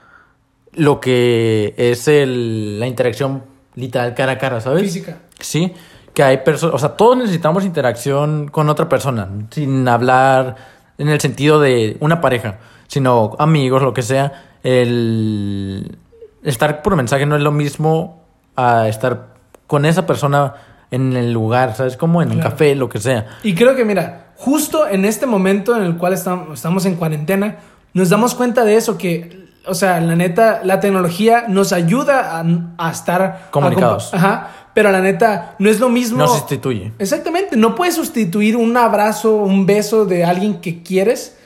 lo 0.73 0.99
que 0.99 1.75
es 1.77 2.07
el, 2.07 2.79
la 2.79 2.87
interacción 2.87 3.43
literal 3.75 4.13
cara 4.13 4.34
a 4.34 4.38
cara, 4.38 4.62
¿sabes? 4.62 4.81
Física. 4.84 5.19
Sí, 5.39 5.73
que 6.13 6.23
hay 6.23 6.38
personas, 6.38 6.75
o 6.75 6.79
sea, 6.79 6.89
todos 6.89 7.17
necesitamos 7.17 7.63
interacción 7.63 8.47
con 8.49 8.69
otra 8.69 8.89
persona, 8.89 9.29
sin 9.49 9.88
hablar 9.88 10.55
en 10.97 11.10
el 11.10 11.19
sentido 11.19 11.60
de 11.60 11.97
una 11.99 12.21
pareja, 12.21 12.60
sino 12.88 13.36
amigos, 13.39 13.81
lo 13.81 13.93
que 13.93 14.01
sea. 14.01 14.57
El 14.63 15.97
estar 16.43 16.81
por 16.81 16.95
mensaje 16.95 17.25
no 17.25 17.36
es 17.36 17.41
lo 17.41 17.51
mismo 17.51 18.23
a 18.55 18.88
estar 18.88 19.36
con 19.67 19.86
esa 19.86 20.05
persona 20.05 20.53
en 20.91 21.15
el 21.15 21.31
lugar, 21.31 21.75
¿sabes? 21.75 21.95
Como 21.95 22.21
en 22.21 22.31
un 22.31 22.39
café, 22.39 22.75
lo 22.75 22.89
que 22.89 22.99
sea. 22.99 23.39
Y 23.43 23.55
creo 23.55 23.75
que, 23.75 23.86
mira, 23.86 24.34
justo 24.36 24.88
en 24.88 25.05
este 25.05 25.25
momento 25.25 25.75
en 25.75 25.84
el 25.84 25.97
cual 25.97 26.13
estamos 26.13 26.86
en 26.86 26.95
cuarentena, 26.95 27.60
nos 27.93 28.10
damos 28.10 28.36
cuenta 28.36 28.65
de 28.65 28.75
eso, 28.75 28.97
que, 28.97 29.47
o 29.67 29.74
sea, 29.76 30.00
la 30.02 30.15
neta, 30.15 30.62
la 30.63 30.80
tecnología 30.80 31.45
nos 31.47 31.71
ayuda 31.74 32.39
a, 32.39 32.45
a 32.88 32.91
estar... 32.91 33.47
Comunicados. 33.52 34.13
a 34.13 34.17
Ajá, 34.17 34.47
pero 34.74 34.91
la 34.91 35.02
neta, 35.02 35.56
no 35.60 35.69
es 35.69 35.80
lo 35.80 35.89
mismo... 35.89 36.17
No 36.17 36.28
sustituye. 36.28 36.93
Exactamente, 37.00 37.58
no 37.58 37.76
puedes 37.76 37.95
sustituir 37.95 38.56
un 38.58 38.76
abrazo, 38.78 39.36
un 39.36 39.65
beso 39.65 40.06
de 40.06 40.24
alguien 40.24 40.62
que 40.62 40.82
quieres, 40.82 41.38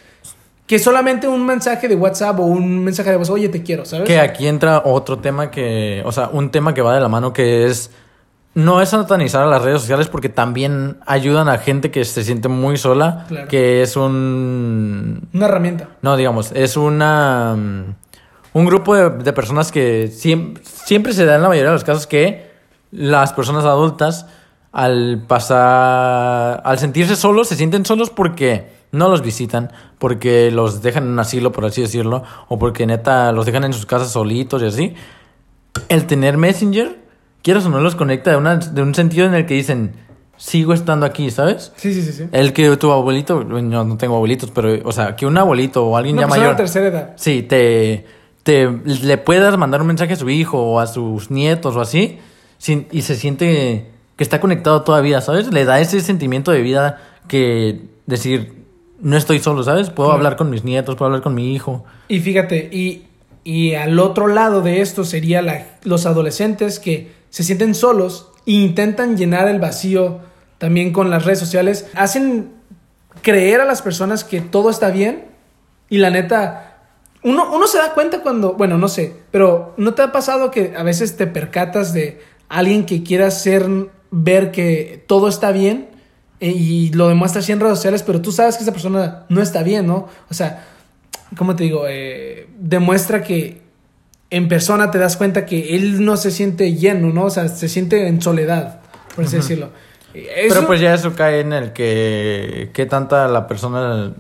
que 0.68 0.80
solamente 0.80 1.28
un 1.28 1.46
mensaje 1.46 1.88
de 1.88 1.96
WhatsApp 1.96 2.40
o 2.40 2.44
un 2.44 2.84
mensaje 2.84 3.12
de 3.12 3.18
voz, 3.18 3.30
oye, 3.30 3.50
te 3.50 3.62
quiero, 3.64 3.86
¿sabes? 3.86 4.08
Que 4.08 4.20
aquí 4.20 4.48
entra 4.48 4.82
otro 4.86 5.20
tema 5.20 5.52
que, 5.52 6.02
o 6.06 6.12
sea, 6.12 6.30
un 6.32 6.50
tema 6.52 6.74
que 6.74 6.82
va 6.82 6.94
de 6.96 7.02
la 7.02 7.08
mano 7.08 7.34
que 7.34 7.66
es, 7.66 7.92
no 8.56 8.82
es 8.82 8.90
satanizar 8.90 9.44
a 9.44 9.48
las 9.48 9.62
redes 9.62 9.82
sociales 9.82 10.08
porque 10.08 10.30
también 10.30 10.98
ayudan 11.06 11.50
a 11.50 11.58
gente 11.60 11.92
que 11.92 12.04
se 12.06 12.24
siente 12.24 12.48
muy 12.48 12.78
sola, 12.78 13.26
Claro. 13.28 13.48
que 13.48 13.82
es 13.84 13.96
un, 13.96 15.28
Una 15.34 15.46
herramienta. 15.46 15.90
no, 16.02 16.16
digamos, 16.18 16.52
es 16.54 16.78
una, 16.78 17.56
mm, 17.58 17.96
un 18.56 18.66
grupo 18.66 18.96
de, 18.96 19.10
de 19.10 19.34
personas 19.34 19.70
que 19.70 20.08
siempre, 20.08 20.64
siempre 20.64 21.12
se 21.12 21.26
da 21.26 21.36
en 21.36 21.42
la 21.42 21.50
mayoría 21.50 21.72
de 21.72 21.76
los 21.76 21.84
casos 21.84 22.08
que 22.08 22.50
las 22.90 23.34
personas 23.34 23.66
adultas 23.66 24.28
al 24.72 25.24
pasar, 25.28 26.62
al 26.64 26.80
sentirse 26.80 27.18
solos, 27.18 27.50
se 27.50 27.58
sienten 27.58 27.86
solos 27.86 28.10
porque 28.10 28.70
no 28.94 29.10
los 29.10 29.22
visitan, 29.22 29.74
porque 30.00 30.52
los 30.52 30.82
dejan 30.82 31.04
en 31.04 31.10
un 31.10 31.20
asilo, 31.20 31.52
por 31.52 31.66
así 31.66 31.82
decirlo, 31.82 32.24
o 32.48 32.58
porque 32.58 32.86
neta 32.86 33.34
los 33.34 33.46
dejan 33.46 33.66
en 33.66 33.74
sus 33.74 33.86
casas 33.86 34.12
solitos 34.12 34.62
y 34.62 34.66
así. 34.68 34.94
El 35.90 36.06
tener 36.08 36.38
Messenger 36.38 36.98
quieras 37.42 37.66
o 37.66 37.70
no, 37.70 37.82
los 37.82 37.96
conecta 37.96 38.32
de, 38.32 38.38
una, 38.38 38.56
de 38.56 38.82
un 38.82 38.96
sentido 38.96 39.26
en 39.26 39.34
el 39.34 39.46
que 39.46 39.56
dicen, 39.56 39.96
sigo 40.38 40.74
estando 40.74 41.06
aquí, 41.06 41.30
¿sabes? 41.30 41.74
Sí, 41.76 41.94
sí, 41.94 42.02
sí, 42.02 42.14
sí. 42.14 42.28
El 42.32 42.54
que 42.54 42.76
tu 42.78 42.90
abuelito, 42.92 43.46
yo 43.48 43.62
no 43.62 43.98
tengo 43.98 44.16
abuelitos, 44.16 44.50
pero, 44.52 44.78
o 44.88 44.94
sea, 44.94 45.18
que 45.18 45.26
un 45.26 45.38
abuelito 45.38 45.86
o 45.86 45.98
alguien 45.98 46.18
Una 46.18 46.28
ya 46.28 46.34
de 46.34 46.40
mayor. 46.40 46.56
tercera 46.56 46.88
edad. 46.88 47.14
Sí, 47.18 47.44
te, 47.44 48.06
te 48.46 48.70
le 48.86 49.18
puedas 49.18 49.58
mandar 49.58 49.82
un 49.82 49.88
mensaje 49.88 50.14
a 50.14 50.16
su 50.16 50.30
hijo 50.30 50.62
o 50.62 50.80
a 50.80 50.86
sus 50.88 51.32
nietos 51.32 51.76
o 51.76 51.82
así, 51.82 52.20
sin- 52.60 52.88
y 52.92 53.02
se 53.02 53.16
siente 53.16 53.92
que 54.16 54.24
está 54.24 54.40
conectado 54.40 54.84
todavía, 54.84 55.20
¿sabes? 55.20 55.52
Le 55.52 55.66
da 55.66 55.82
ese 55.82 56.00
sentimiento 56.00 56.52
de 56.52 56.62
vida 56.62 57.02
que 57.28 57.82
decir, 58.06 58.64
no 59.02 59.18
estoy 59.18 59.40
solo, 59.40 59.64
¿sabes? 59.64 59.90
Puedo 59.90 60.12
hablar 60.12 60.36
con 60.38 60.50
mis 60.52 60.64
nietos, 60.64 60.96
puedo 60.96 61.08
hablar 61.08 61.24
con 61.24 61.34
mi 61.34 61.54
hijo. 61.56 61.84
Y 62.08 62.20
fíjate, 62.20 62.70
y, 62.72 63.08
y 63.44 63.74
al 63.74 63.98
otro 64.00 64.28
lado 64.28 64.62
de 64.62 64.82
esto 64.82 65.04
sería 65.04 65.42
la- 65.42 65.66
los 65.84 66.06
adolescentes 66.06 66.80
que 66.80 67.12
se 67.32 67.44
sienten 67.44 67.74
solos 67.76 68.30
e 68.46 68.52
intentan 68.52 69.18
llenar 69.18 69.48
el 69.48 69.60
vacío 69.60 70.20
también 70.60 70.94
con 70.94 71.10
las 71.10 71.26
redes 71.26 71.40
sociales. 71.40 71.88
Hacen 71.96 72.52
creer 73.24 73.60
a 73.60 73.66
las 73.66 73.82
personas 73.82 74.24
que 74.24 74.40
todo 74.40 74.70
está 74.70 74.92
bien 74.92 75.26
y 75.90 75.98
la 75.98 76.12
neta, 76.12 76.75
uno, 77.26 77.52
uno 77.52 77.66
se 77.66 77.80
da 77.80 77.94
cuenta 77.96 78.22
cuando, 78.22 78.54
bueno, 78.54 78.78
no 78.78 78.88
sé, 78.88 79.16
pero 79.32 79.74
¿no 79.78 79.96
te 79.96 80.04
ha 80.04 80.12
pasado 80.12 80.52
que 80.52 80.76
a 80.78 80.84
veces 80.84 81.18
te 81.18 81.26
percatas 81.26 81.92
de 81.92 82.22
alguien 82.50 82.86
que 82.86 83.02
quiera 83.02 83.26
hacer 83.28 83.68
ver 84.12 84.52
que 84.52 85.04
todo 85.08 85.28
está 85.28 85.52
bien 85.52 85.90
eh, 86.40 86.52
y 86.52 86.92
lo 86.94 87.08
demuestra 87.08 87.42
así 87.42 87.52
en 87.52 87.60
redes 87.60 87.78
sociales, 87.78 88.04
pero 88.04 88.22
tú 88.22 88.32
sabes 88.32 88.58
que 88.58 88.64
esa 88.64 88.72
persona 88.72 89.26
no 89.30 89.42
está 89.42 89.64
bien, 89.64 89.88
¿no? 89.88 90.08
O 90.30 90.36
sea, 90.36 90.68
¿cómo 91.36 91.56
te 91.56 91.64
digo? 91.64 91.86
Eh, 91.90 92.48
demuestra 92.60 93.24
que 93.24 93.60
en 94.30 94.48
persona 94.48 94.92
te 94.92 95.00
das 95.00 95.18
cuenta 95.18 95.48
que 95.48 95.76
él 95.76 96.06
no 96.06 96.18
se 96.18 96.30
siente 96.30 96.76
lleno, 96.76 97.12
¿no? 97.12 97.26
O 97.26 97.30
sea, 97.32 97.48
se 97.48 97.68
siente 97.70 98.08
en 98.08 98.22
soledad, 98.22 98.82
por 99.16 99.26
así 99.26 99.38
decirlo. 99.38 99.72
Eso, 100.14 100.54
Pero 100.54 100.68
pues 100.68 100.80
ya 100.80 100.94
eso 100.94 101.16
cae 101.16 101.40
en 101.40 101.54
el 101.54 101.74
que, 101.74 102.70
que 102.72 102.86
tanta 102.86 103.28
la 103.28 103.48
persona, 103.48 104.14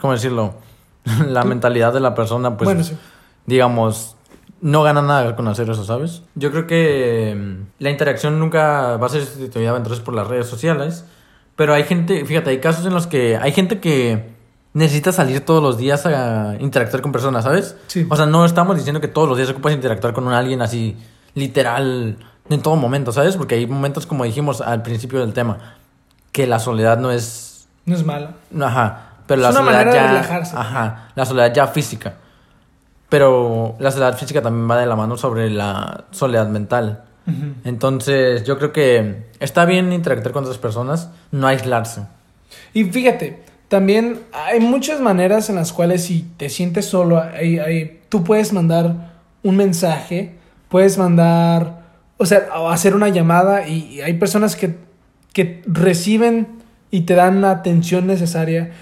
¿cómo 0.00 0.12
decirlo? 0.12 0.54
la 1.26 1.44
mentalidad 1.44 1.92
de 1.92 2.00
la 2.00 2.14
persona, 2.14 2.56
pues, 2.56 2.66
Bueno, 2.66 2.84
sí. 2.84 2.96
digamos, 3.46 4.16
no 4.60 4.82
gana 4.82 5.02
nada 5.02 5.34
con 5.36 5.48
hacer 5.48 5.68
eso, 5.68 5.84
¿sabes? 5.84 6.22
Yo 6.34 6.50
creo 6.50 6.66
que 6.66 7.34
mm, 7.36 7.82
la 7.82 7.90
interacción 7.90 8.38
nunca 8.38 8.96
va 8.96 9.06
a 9.06 9.10
ser 9.10 9.24
sustituida 9.24 9.76
entonces 9.76 10.00
por 10.00 10.14
las 10.14 10.26
redes 10.26 10.46
sociales, 10.46 11.04
pero 11.56 11.74
hay 11.74 11.84
gente, 11.84 12.24
fíjate, 12.24 12.50
hay 12.50 12.60
casos 12.60 12.86
en 12.86 12.94
los 12.94 13.06
que 13.06 13.36
hay 13.36 13.52
gente 13.52 13.80
que 13.80 14.30
necesita 14.74 15.12
salir 15.12 15.40
todos 15.40 15.62
los 15.62 15.76
días 15.76 16.06
a 16.06 16.56
interactuar 16.60 17.02
con 17.02 17.12
personas, 17.12 17.44
¿sabes? 17.44 17.76
Sí. 17.88 18.06
O 18.08 18.16
sea, 18.16 18.26
no 18.26 18.44
estamos 18.44 18.76
diciendo 18.76 19.00
que 19.00 19.08
todos 19.08 19.28
los 19.28 19.36
días 19.36 19.50
ocupas 19.50 19.74
interactuar 19.74 20.14
con 20.14 20.26
un 20.26 20.32
alguien 20.32 20.62
así, 20.62 20.96
literal, 21.34 22.16
en 22.48 22.62
todo 22.62 22.76
momento, 22.76 23.12
¿sabes? 23.12 23.36
Porque 23.36 23.56
hay 23.56 23.66
momentos, 23.66 24.06
como 24.06 24.24
dijimos 24.24 24.60
al 24.60 24.82
principio 24.82 25.20
del 25.20 25.32
tema, 25.34 25.76
que 26.30 26.46
la 26.46 26.58
soledad 26.58 26.98
no 26.98 27.10
es 27.10 27.52
no 27.84 27.96
es 27.96 28.04
mala. 28.04 28.34
Ajá. 28.60 29.11
Pero 29.34 29.48
Es 29.48 29.54
la 29.54 29.60
una 29.60 29.70
soledad 29.70 29.84
manera 29.86 29.90
de 29.92 29.96
ya. 29.98 30.06
relajarse. 30.08 30.56
Ajá. 30.56 31.08
La 31.14 31.24
soledad 31.24 31.54
ya 31.54 31.66
física. 31.68 32.14
Pero 33.08 33.76
la 33.78 33.90
soledad 33.90 34.16
física 34.16 34.40
también 34.42 34.70
va 34.70 34.78
de 34.78 34.86
la 34.86 34.96
mano 34.96 35.16
sobre 35.16 35.50
la 35.50 36.04
soledad 36.10 36.48
mental. 36.48 37.04
Entonces, 37.64 38.42
yo 38.44 38.58
creo 38.58 38.72
que 38.72 39.26
está 39.38 39.64
bien 39.64 39.92
interactuar 39.92 40.32
con 40.32 40.42
otras 40.44 40.58
personas, 40.58 41.08
no 41.30 41.46
aislarse. 41.46 42.02
Y 42.74 42.84
fíjate, 42.84 43.42
también 43.68 44.20
hay 44.32 44.58
muchas 44.60 45.00
maneras 45.00 45.48
en 45.48 45.54
las 45.56 45.72
cuales 45.72 46.04
si 46.04 46.22
te 46.36 46.48
sientes 46.48 46.86
solo, 46.86 47.20
hay- 47.22 47.58
hay- 47.58 48.00
tú 48.08 48.24
puedes 48.24 48.52
mandar 48.52 49.12
un 49.42 49.56
mensaje, 49.56 50.34
puedes 50.68 50.98
mandar, 50.98 51.82
o 52.16 52.26
sea, 52.26 52.48
hacer 52.70 52.94
una 52.96 53.08
llamada 53.08 53.68
y, 53.68 53.84
y 53.94 54.00
hay 54.00 54.14
personas 54.14 54.56
que, 54.56 54.76
que 55.32 55.62
reciben 55.66 56.48
y 56.90 57.02
te 57.02 57.14
dan 57.14 57.40
la 57.40 57.50
atención 57.52 58.06
necesaria. 58.06 58.72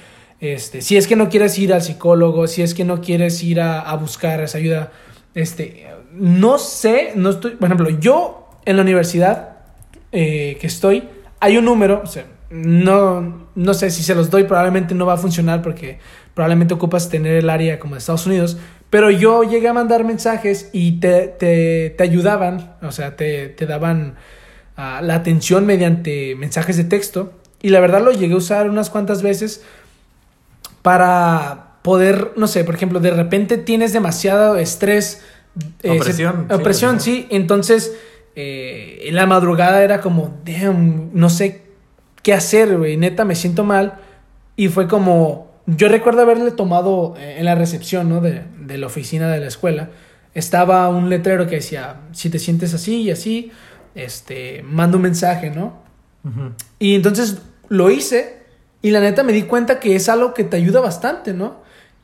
Este, 0.41 0.81
si 0.81 0.97
es 0.97 1.07
que 1.07 1.17
no 1.17 1.29
quieres 1.29 1.59
ir 1.59 1.73
al 1.75 1.83
psicólogo, 1.83 2.47
si 2.47 2.63
es 2.63 2.75
que 2.75 2.85
no 2.85 3.01
quieres 3.01 3.43
ir 3.43 3.61
a, 3.61 3.81
a 3.81 3.97
buscar 3.97 4.41
esa 4.41 4.59
ayuda, 4.59 4.93
este, 5.35 5.87
no 6.13 6.59
sé, 6.59 7.13
no 7.15 7.31
estoy, 7.31 7.53
por 7.53 7.67
ejemplo, 7.67 7.91
yo 7.91 8.49
en 8.65 8.77
la 8.77 8.83
universidad 8.83 9.59
eh, 10.13 10.57
que 10.61 10.67
estoy, 10.67 11.09
hay 11.39 11.57
un 11.57 11.65
número, 11.65 12.01
o 12.03 12.07
sea, 12.07 12.25
no, 12.51 13.47
no 13.55 13.75
sé 13.75 13.91
si 13.91 14.03
se 14.03 14.15
los 14.15 14.29
doy, 14.29 14.45
probablemente 14.45 14.95
no 14.95 15.07
va 15.07 15.15
a 15.15 15.19
funcionar 15.19 15.63
porque 15.63 15.99
probablemente 16.35 16.75
ocupas 16.75 17.09
tener 17.09 17.37
el 17.37 17.49
área 17.49 17.79
como 17.79 17.95
de 17.95 18.01
Estados 18.01 18.27
Unidos, 18.27 18.59
pero 18.91 19.11
yo 19.11 19.45
llegué 19.45 19.69
a 19.69 19.73
mandar 19.73 20.05
mensajes 20.05 20.69
y 20.73 20.99
te, 20.99 21.29
te, 21.29 21.91
te 21.91 22.03
ayudaban, 22.03 22.75
o 22.83 22.91
sea, 22.91 23.15
te, 23.15 23.49
te 23.51 23.67
daban 23.67 24.17
ah, 24.77 25.01
la 25.03 25.15
atención 25.15 25.65
mediante 25.65 26.35
mensajes 26.35 26.77
de 26.77 26.85
texto 26.85 27.35
y 27.63 27.69
la 27.69 27.79
verdad 27.79 28.03
lo 28.03 28.11
llegué 28.11 28.35
a 28.35 28.39
usar 28.39 28.69
unas 28.69 28.91
cuantas 28.91 29.23
veces 29.23 29.63
para 30.83 31.77
poder, 31.83 32.33
no 32.37 32.47
sé, 32.47 32.65
por 32.65 32.75
ejemplo, 32.75 33.01
de 33.01 33.11
repente 33.11 33.59
tienes 33.59 33.93
demasiado 33.93 34.57
estrés. 34.57 35.23
eh, 35.83 35.91
Opresión, 35.91 36.33
se- 36.49 36.55
sí, 36.55 36.61
opresión, 36.61 37.01
sí. 37.01 37.27
Entonces, 37.31 37.97
eh, 38.37 39.01
en 39.05 39.15
la 39.17 39.27
madrugada 39.27 39.83
era 39.83 40.01
como, 40.01 40.39
damn, 40.45 41.11
no 41.13 41.29
sé 41.31 41.63
qué 42.23 42.33
hacer, 42.35 42.77
güey. 42.79 42.97
Neta, 42.97 43.25
me 43.25 43.35
siento 43.35 43.65
mal. 43.65 43.95
Y 44.57 44.69
fue 44.69 44.87
como, 44.89 45.51
yo 45.67 45.89
recuerdo 45.89 46.23
haberle 46.23 46.51
tomado 46.51 47.15
eh, 47.19 47.37
en 47.39 47.45
la 47.47 47.55
recepción, 47.55 48.09
¿no? 48.09 48.21
De, 48.21 48.43
de 48.61 48.79
la 48.79 48.87
oficina 48.87 49.29
de 49.29 49.41
la 49.41 49.47
escuela. 49.49 49.91
Estaba 50.35 50.89
un 50.91 51.09
letrero 51.11 51.47
que 51.49 51.57
decía, 51.57 51.97
si 52.13 52.31
te 52.31 52.39
sientes 52.39 52.73
así 52.75 53.03
y 53.03 53.11
así, 53.11 53.51
este, 53.95 54.63
manda 54.63 54.97
un 54.97 55.03
mensaje, 55.03 55.51
¿no? 55.51 55.83
Y 56.79 56.95
entonces 56.95 57.39
lo 57.69 57.91
hice 57.91 58.40
y 58.83 58.91
la 58.91 59.01
neta 59.01 59.23
me 59.23 59.33
di 59.33 59.43
cuenta 59.43 59.79
que 59.81 59.95
es 59.97 60.09
algo 60.09 60.35
que 60.35 60.45
te 60.45 60.57
ayuda 60.57 60.81
bastante, 60.81 61.33
¿no? 61.35 61.57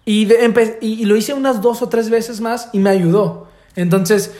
Y, 0.04 0.26
de- 0.26 0.78
y, 0.80 1.02
y 1.02 1.04
lo 1.04 1.16
hice 1.16 1.34
unas 1.34 1.60
dos 1.62 1.82
o 1.82 1.88
tres 1.88 2.10
veces 2.10 2.40
más 2.40 2.68
y 2.72 2.78
me 2.78 2.90
ayudó. 2.90 3.48
Entonces, 3.74 4.32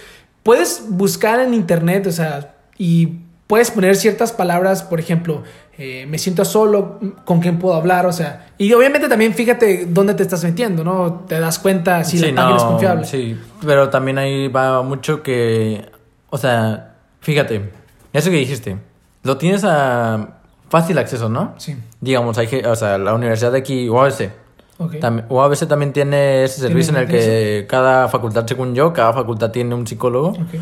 puedes 0.42 0.84
buscar 0.88 1.40
en 1.40 1.54
internet, 1.54 2.06
o 2.06 2.12
sea, 2.12 2.54
y 2.78 3.18
puedes 3.46 3.70
poner 3.70 3.96
ciertas 3.96 4.32
palabras, 4.32 4.82
por 4.82 5.00
ejemplo, 5.00 5.42
eh, 5.78 6.06
me 6.08 6.18
siento 6.18 6.44
solo, 6.44 6.98
con 7.24 7.40
quién 7.40 7.58
puedo 7.58 7.74
hablar, 7.74 8.06
o 8.06 8.12
sea, 8.12 8.46
y 8.58 8.72
obviamente 8.72 9.08
también 9.08 9.34
fíjate 9.34 9.86
dónde 9.86 10.14
te 10.14 10.22
estás 10.22 10.42
metiendo, 10.44 10.84
¿no? 10.84 11.24
Te 11.28 11.38
das 11.38 11.58
cuenta 11.58 12.02
si 12.04 12.18
Sí, 12.18 12.30
la 12.32 12.42
página 12.42 12.56
es 12.56 12.62
confiable. 12.64 13.04
Sí, 13.06 13.36
pero 13.64 13.90
también 13.90 14.18
ahí 14.18 14.48
va 14.48 14.82
mucho 14.82 15.22
que, 15.22 15.84
o 16.30 16.38
sea, 16.38 16.94
fíjate, 17.20 17.70
eso 18.12 18.30
que 18.30 18.36
dijiste, 18.36 18.78
lo 19.22 19.36
tienes 19.36 19.64
a 19.64 20.35
fácil 20.68 20.98
acceso, 20.98 21.28
¿no? 21.28 21.54
Sí. 21.58 21.76
Digamos, 22.00 22.38
hay, 22.38 22.46
que- 22.48 22.66
o 22.66 22.74
sea, 22.76 22.98
la 22.98 23.14
universidad 23.14 23.52
de 23.52 23.58
aquí, 23.58 23.88
UABC, 23.88 24.30
Ok. 24.78 24.94
Tam- 24.96 25.24
UABC 25.30 25.66
también 25.66 25.92
tiene 25.94 26.44
ese 26.44 26.60
servicio 26.60 26.92
en 26.94 27.00
el 27.02 27.08
que 27.08 27.64
cada 27.66 28.08
facultad, 28.08 28.46
según 28.46 28.74
yo, 28.74 28.92
cada 28.92 29.12
facultad 29.14 29.50
tiene 29.50 29.74
un 29.74 29.86
psicólogo. 29.86 30.28
Ok. 30.30 30.60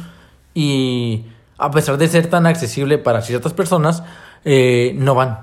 Y 0.54 1.24
a 1.58 1.70
pesar 1.70 1.96
de 1.98 2.06
ser 2.08 2.28
tan 2.28 2.46
accesible 2.46 2.98
para 2.98 3.22
ciertas 3.22 3.52
personas, 3.52 4.02
eh, 4.44 4.94
no 4.98 5.14
van. 5.14 5.40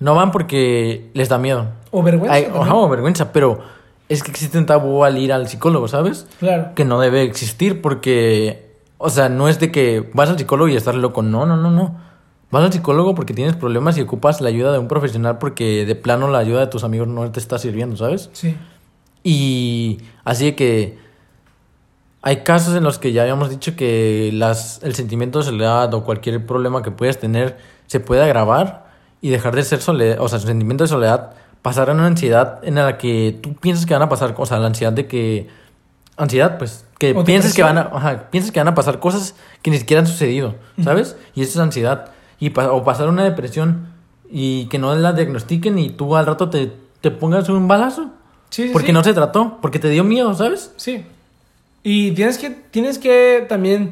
No 0.00 0.14
van 0.14 0.32
porque 0.32 1.10
les 1.14 1.28
da 1.28 1.38
miedo. 1.38 1.66
O 1.90 2.02
vergüenza. 2.02 2.34
Hay- 2.34 2.44
también. 2.44 2.62
ajá, 2.62 2.74
o 2.74 2.88
vergüenza, 2.88 3.32
pero 3.32 3.60
es 4.08 4.22
que 4.22 4.30
existe 4.30 4.58
un 4.58 4.66
tabú 4.66 5.04
al 5.04 5.16
ir 5.18 5.32
al 5.32 5.48
psicólogo, 5.48 5.88
¿sabes? 5.88 6.26
Claro. 6.40 6.68
Que 6.74 6.84
no 6.84 7.00
debe 7.00 7.22
existir 7.22 7.80
porque, 7.80 8.70
o 8.98 9.08
sea, 9.10 9.28
no 9.28 9.48
es 9.48 9.58
de 9.60 9.70
que 9.72 10.10
vas 10.14 10.28
al 10.28 10.38
psicólogo 10.38 10.68
y 10.68 10.76
estás 10.76 10.94
loco. 10.94 11.22
No, 11.22 11.46
no, 11.46 11.56
no, 11.56 11.70
no. 11.70 11.96
Vas 12.50 12.64
al 12.64 12.72
psicólogo 12.72 13.14
porque 13.14 13.32
tienes 13.32 13.54
problemas 13.54 13.96
y 13.96 14.00
ocupas 14.00 14.40
la 14.40 14.48
ayuda 14.48 14.72
de 14.72 14.78
un 14.78 14.88
profesional 14.88 15.38
porque 15.38 15.86
de 15.86 15.94
plano 15.94 16.28
la 16.28 16.38
ayuda 16.38 16.60
de 16.60 16.66
tus 16.66 16.82
amigos 16.82 17.06
no 17.06 17.30
te 17.30 17.38
está 17.38 17.58
sirviendo, 17.58 17.96
¿sabes? 17.96 18.28
Sí. 18.32 18.56
Y 19.22 19.98
así 20.24 20.46
de 20.46 20.56
que 20.56 20.98
hay 22.22 22.38
casos 22.38 22.74
en 22.76 22.82
los 22.82 22.98
que 22.98 23.12
ya 23.12 23.22
habíamos 23.22 23.50
dicho 23.50 23.76
que 23.76 24.30
las, 24.32 24.82
el 24.82 24.94
sentimiento 24.94 25.38
de 25.38 25.44
soledad 25.44 25.92
o 25.94 26.04
cualquier 26.04 26.44
problema 26.44 26.82
que 26.82 26.90
puedas 26.90 27.18
tener 27.18 27.56
se 27.86 28.00
puede 28.00 28.22
agravar 28.22 28.90
y 29.20 29.30
dejar 29.30 29.54
de 29.54 29.62
ser 29.62 29.80
soledad, 29.80 30.20
o 30.20 30.28
sea, 30.28 30.38
el 30.38 30.46
sentimiento 30.46 30.84
de 30.84 30.88
soledad 30.88 31.32
pasar 31.62 31.90
a 31.90 31.92
una 31.92 32.06
ansiedad 32.06 32.58
en 32.62 32.76
la 32.76 32.98
que 32.98 33.38
tú 33.40 33.54
piensas 33.54 33.86
que 33.86 33.92
van 33.92 34.02
a 34.02 34.08
pasar, 34.08 34.34
o 34.36 34.46
sea, 34.46 34.58
la 34.58 34.66
ansiedad 34.66 34.92
de 34.92 35.06
que 35.06 35.48
ansiedad, 36.16 36.58
pues, 36.58 36.84
que 36.98 37.14
piensas 37.14 37.54
que 37.54 37.62
van 37.62 37.78
a, 37.78 37.90
ajá, 37.92 38.30
piensas 38.30 38.52
que 38.52 38.60
van 38.60 38.68
a 38.68 38.74
pasar 38.74 38.98
cosas 38.98 39.34
que 39.62 39.70
ni 39.70 39.78
siquiera 39.78 40.00
han 40.00 40.06
sucedido, 40.06 40.56
¿sabes? 40.82 41.16
Y 41.34 41.42
eso 41.42 41.52
es 41.52 41.58
ansiedad 41.58 42.10
y 42.40 42.50
pa- 42.50 42.72
o 42.72 42.82
pasar 42.84 43.08
una 43.08 43.22
depresión 43.24 43.88
y 44.30 44.66
que 44.66 44.78
no 44.78 44.94
la 44.94 45.12
diagnostiquen 45.12 45.78
y 45.78 45.90
tú 45.90 46.16
al 46.16 46.26
rato 46.26 46.50
te, 46.50 46.72
te 47.00 47.10
pongas 47.10 47.48
un 47.48 47.68
balazo. 47.68 48.10
Sí, 48.50 48.64
sí, 48.66 48.70
Porque 48.72 48.88
sí. 48.88 48.92
no 48.92 49.04
se 49.04 49.14
trató, 49.14 49.58
porque 49.62 49.78
te 49.78 49.88
dio 49.88 50.02
miedo, 50.02 50.34
¿sabes? 50.34 50.72
Sí. 50.76 51.04
Y 51.82 52.10
tienes 52.12 52.38
que, 52.38 52.50
tienes 52.50 52.98
que 52.98 53.46
también 53.48 53.90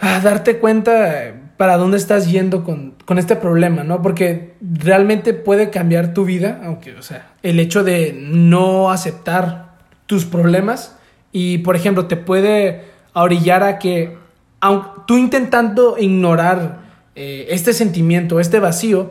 ah, 0.00 0.20
darte 0.22 0.58
cuenta 0.58 1.34
para 1.56 1.76
dónde 1.76 1.98
estás 1.98 2.30
yendo 2.30 2.64
con, 2.64 2.94
con 3.04 3.18
este 3.18 3.36
problema, 3.36 3.84
¿no? 3.84 4.00
Porque 4.00 4.54
realmente 4.62 5.34
puede 5.34 5.68
cambiar 5.70 6.14
tu 6.14 6.24
vida, 6.24 6.60
aunque, 6.64 6.94
o 6.96 7.02
sea, 7.02 7.32
el 7.42 7.60
hecho 7.60 7.84
de 7.84 8.18
no 8.18 8.90
aceptar 8.90 9.72
tus 10.06 10.24
problemas 10.24 10.96
y, 11.32 11.58
por 11.58 11.76
ejemplo, 11.76 12.06
te 12.06 12.16
puede 12.16 12.84
orillar 13.12 13.62
a 13.62 13.78
que 13.78 14.16
aun- 14.62 15.04
tú 15.06 15.18
intentando 15.18 15.96
ignorar 15.98 16.78
eh, 17.22 17.46
este 17.50 17.72
sentimiento, 17.72 18.40
este 18.40 18.60
vacío, 18.60 19.10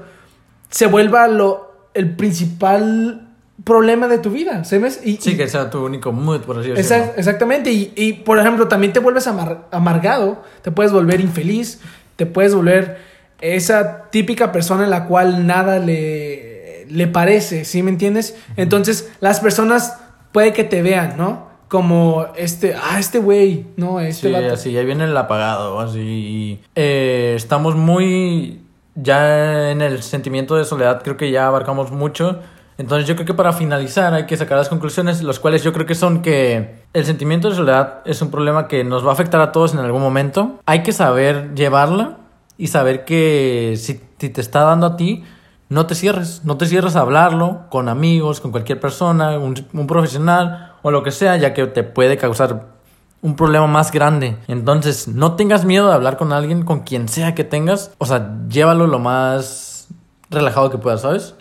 se 0.70 0.88
vuelva 0.88 1.28
lo, 1.28 1.90
el 1.94 2.16
principal 2.16 3.28
problema 3.64 4.08
de 4.08 4.18
tu 4.20 4.32
vida, 4.32 4.64
¿sabes? 4.64 5.02
Y, 5.04 5.18
Sí, 5.18 5.32
y- 5.32 5.38
que 5.38 5.48
sea 5.48 5.70
tu 5.70 5.86
único 5.86 6.12
mood, 6.12 6.42
por 6.42 6.58
así 6.60 6.70
decirlo. 6.70 6.82
Exact- 7.06 7.14
exactamente. 7.18 7.72
Y, 7.72 7.92
y, 7.96 8.14
por 8.14 8.40
ejemplo, 8.40 8.68
también 8.68 8.94
te 8.94 9.00
vuelves 9.00 9.28
amar- 9.28 9.68
amargado, 9.72 10.42
te 10.62 10.72
puedes 10.72 10.92
volver 10.92 11.20
infeliz, 11.20 11.80
te 12.16 12.26
puedes 12.26 12.56
volver 12.56 12.98
esa 13.42 14.10
típica 14.12 14.52
persona 14.52 14.84
en 14.86 14.90
la 14.90 15.06
cual 15.06 15.46
nada 15.46 15.80
le, 15.80 16.86
le 16.90 17.08
parece, 17.08 17.64
¿sí 17.66 17.84
me 17.84 17.92
entiendes? 17.92 18.36
Entonces, 18.58 19.10
las 19.20 19.40
personas 19.40 19.98
puede 20.32 20.54
que 20.54 20.64
te 20.64 20.82
vean, 20.82 21.16
¿no? 21.18 21.49
Como 21.70 22.26
este, 22.36 22.74
ah, 22.76 23.00
este 23.00 23.20
güey, 23.20 23.66
¿no? 23.78 24.00
Este 24.02 24.28
Sí, 24.28 24.34
vato. 24.34 24.54
así, 24.54 24.72
ya 24.74 24.82
viene 24.82 25.06
el 25.06 25.16
apagado, 25.16 25.80
así. 25.80 26.60
eh, 26.76 27.34
estamos 27.38 27.76
muy. 27.76 28.62
Ya 28.96 29.72
en 29.72 29.82
el 29.82 30.02
sentimiento 30.04 30.56
de 30.56 30.66
soledad, 30.66 31.02
creo 31.04 31.16
que 31.16 31.32
ya 31.32 31.48
abarcamos 31.48 31.92
mucho. 31.92 32.40
Entonces, 32.78 33.08
yo 33.08 33.16
creo 33.16 33.26
que 33.28 33.34
para 33.34 33.54
finalizar 33.54 34.14
hay 34.14 34.26
que 34.26 34.36
sacar 34.36 34.58
las 34.58 34.68
conclusiones, 34.68 35.22
las 35.22 35.40
cuales 35.40 35.64
yo 35.64 35.72
creo 35.72 35.86
que 35.86 35.96
son 35.96 36.22
que 36.22 36.82
el 36.94 37.06
sentimiento 37.06 37.50
de 37.50 37.56
soledad 37.56 38.00
es 38.06 38.22
un 38.22 38.32
problema 38.32 38.68
que 38.68 38.84
nos 38.84 39.06
va 39.06 39.10
a 39.12 39.14
afectar 39.14 39.40
a 39.42 39.52
todos 39.52 39.74
en 39.74 39.80
algún 39.80 40.02
momento. 40.02 40.60
Hay 40.66 40.82
que 40.84 40.92
saber 40.92 41.54
llevarla 41.56 42.18
y 42.58 42.68
saber 42.68 43.06
que 43.06 43.76
si, 43.78 44.02
si 44.18 44.30
te 44.30 44.42
está 44.42 44.62
dando 44.62 44.88
a 44.88 44.98
ti, 44.98 45.24
no 45.70 45.86
te 45.86 45.94
cierres, 45.96 46.44
no 46.46 46.58
te 46.58 46.66
cierres 46.66 46.96
a 46.96 47.02
hablarlo 47.02 47.68
con 47.70 47.90
amigos, 47.90 48.40
con 48.42 48.52
cualquier 48.52 48.80
persona, 48.80 49.38
un, 49.38 49.56
un 49.72 49.88
profesional 49.88 50.69
o 50.82 50.92
lo 50.92 51.04
que 51.04 51.12
sea, 51.12 51.38
ya 51.38 51.54
que 51.54 51.66
te 51.68 51.84
puede 51.84 52.18
causar 52.18 52.68
un 53.22 53.36
problema 53.36 53.68
más 53.68 53.92
grande. 53.92 54.38
Entonces, 54.48 55.08
no 55.08 55.36
tengas 55.36 55.66
miedo 55.66 55.88
de 55.88 55.94
hablar 55.94 56.18
con 56.18 56.34
alguien, 56.34 56.64
con 56.64 56.82
quien 56.82 57.08
sea 57.10 57.36
que 57.36 57.44
tengas, 57.44 57.92
o 57.98 58.06
sea, 58.06 58.38
llévalo 58.48 58.88
lo 58.88 59.00
más 59.00 59.88
relajado 60.30 60.70
que 60.70 60.78
puedas, 60.78 61.02
¿sabes? 61.02 61.36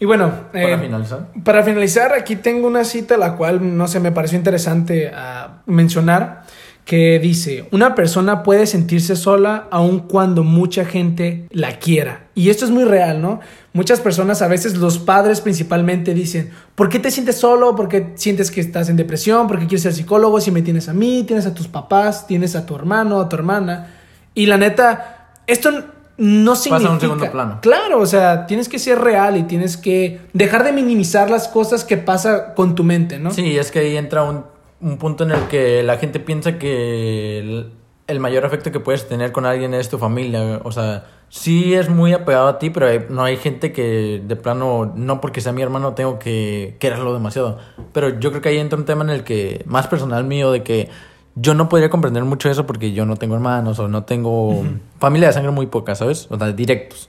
Y 0.00 0.04
bueno, 0.04 0.32
Para 0.52 0.74
eh, 0.74 0.78
finalizar. 0.78 1.28
Para 1.44 1.62
finalizar, 1.62 2.12
aquí 2.12 2.36
tengo 2.36 2.66
una 2.66 2.84
cita 2.84 3.16
la 3.16 3.36
cual 3.36 3.76
no 3.76 3.86
sé, 3.86 4.00
me 4.00 4.12
pareció 4.12 4.36
interesante 4.36 5.12
ah, 5.14 5.62
mencionar, 5.66 6.42
que 6.84 7.20
dice, 7.20 7.68
una 7.70 7.94
persona 7.94 8.42
puede 8.42 8.66
sentirse 8.66 9.14
sola 9.14 9.68
aun 9.70 10.00
cuando 10.00 10.42
mucha 10.42 10.84
gente 10.84 11.46
la 11.50 11.78
quiera. 11.78 12.26
Y 12.34 12.50
esto 12.50 12.64
es 12.64 12.70
muy 12.70 12.84
real, 12.84 13.22
¿no? 13.22 13.40
Muchas 13.72 14.00
personas, 14.00 14.42
a 14.42 14.48
veces 14.48 14.76
los 14.76 14.98
padres 14.98 15.40
principalmente 15.40 16.12
dicen, 16.12 16.50
¿por 16.74 16.88
qué 16.88 16.98
te 16.98 17.10
sientes 17.10 17.36
solo? 17.36 17.76
¿Por 17.76 17.88
qué 17.88 18.12
sientes 18.16 18.50
que 18.50 18.60
estás 18.60 18.88
en 18.88 18.96
depresión? 18.96 19.46
¿Por 19.46 19.58
qué 19.58 19.66
quieres 19.66 19.82
ser 19.82 19.94
psicólogo? 19.94 20.40
Si 20.40 20.50
me 20.50 20.62
tienes 20.62 20.88
a 20.88 20.92
mí, 20.92 21.24
tienes 21.26 21.46
a 21.46 21.54
tus 21.54 21.68
papás, 21.68 22.26
tienes 22.26 22.56
a 22.56 22.66
tu 22.66 22.74
hermano, 22.74 23.20
a 23.20 23.28
tu 23.28 23.36
hermana. 23.36 23.94
Y 24.34 24.46
la 24.46 24.58
neta, 24.58 25.30
esto 25.46 25.70
no 26.18 26.56
significa... 26.56 26.90
un 26.90 27.00
segundo 27.00 27.30
plano. 27.30 27.58
Claro, 27.62 28.00
o 28.00 28.06
sea, 28.06 28.46
tienes 28.46 28.68
que 28.68 28.78
ser 28.78 28.98
real 28.98 29.36
y 29.36 29.44
tienes 29.44 29.76
que 29.76 30.20
dejar 30.32 30.64
de 30.64 30.72
minimizar 30.72 31.30
las 31.30 31.48
cosas 31.48 31.84
que 31.84 31.96
pasa 31.96 32.54
con 32.54 32.74
tu 32.74 32.84
mente, 32.84 33.18
¿no? 33.18 33.30
Sí, 33.30 33.56
es 33.56 33.70
que 33.70 33.78
ahí 33.78 33.96
entra 33.96 34.24
un, 34.24 34.44
un 34.82 34.98
punto 34.98 35.24
en 35.24 35.30
el 35.30 35.48
que 35.48 35.82
la 35.82 35.96
gente 35.98 36.20
piensa 36.20 36.58
que 36.58 37.38
el, 37.38 37.72
el 38.08 38.20
mayor 38.20 38.44
afecto 38.44 38.70
que 38.72 38.80
puedes 38.80 39.08
tener 39.08 39.32
con 39.32 39.46
alguien 39.46 39.72
es 39.74 39.88
tu 39.88 39.96
familia. 39.98 40.60
O 40.64 40.72
sea, 40.72 41.04
sí 41.28 41.74
es 41.74 41.88
muy 41.88 42.12
apegado 42.12 42.48
a 42.48 42.58
ti, 42.58 42.70
pero 42.70 42.86
hay- 42.86 43.06
no 43.08 43.22
hay 43.24 43.36
gente 43.36 43.72
que 43.72 44.20
de 44.26 44.36
plano, 44.36 44.92
no 44.94 45.20
porque 45.20 45.40
sea 45.40 45.52
mi 45.52 45.62
hermano, 45.62 45.94
tengo 45.94 46.18
que 46.18 46.76
quererlo 46.80 47.14
demasiado. 47.14 47.58
Pero 47.92 48.18
yo 48.20 48.30
creo 48.30 48.42
que 48.42 48.48
ahí 48.50 48.58
entra 48.58 48.78
un 48.78 48.84
tema 48.84 49.04
en 49.04 49.10
el 49.10 49.24
que, 49.24 49.62
más 49.66 49.86
personal 49.86 50.24
mío, 50.24 50.50
de 50.52 50.62
que 50.62 50.88
yo 51.34 51.54
no 51.54 51.68
podría 51.68 51.88
comprender 51.88 52.24
mucho 52.24 52.50
eso 52.50 52.66
porque 52.66 52.92
yo 52.92 53.06
no 53.06 53.16
tengo 53.16 53.34
hermanos 53.34 53.78
o 53.78 53.88
no 53.88 54.04
tengo 54.04 54.64
familia 54.98 55.28
de 55.28 55.32
sangre 55.34 55.50
muy 55.52 55.66
poca, 55.66 55.94
¿sabes? 55.94 56.26
O 56.30 56.36
sea, 56.36 56.52
directos. 56.52 57.08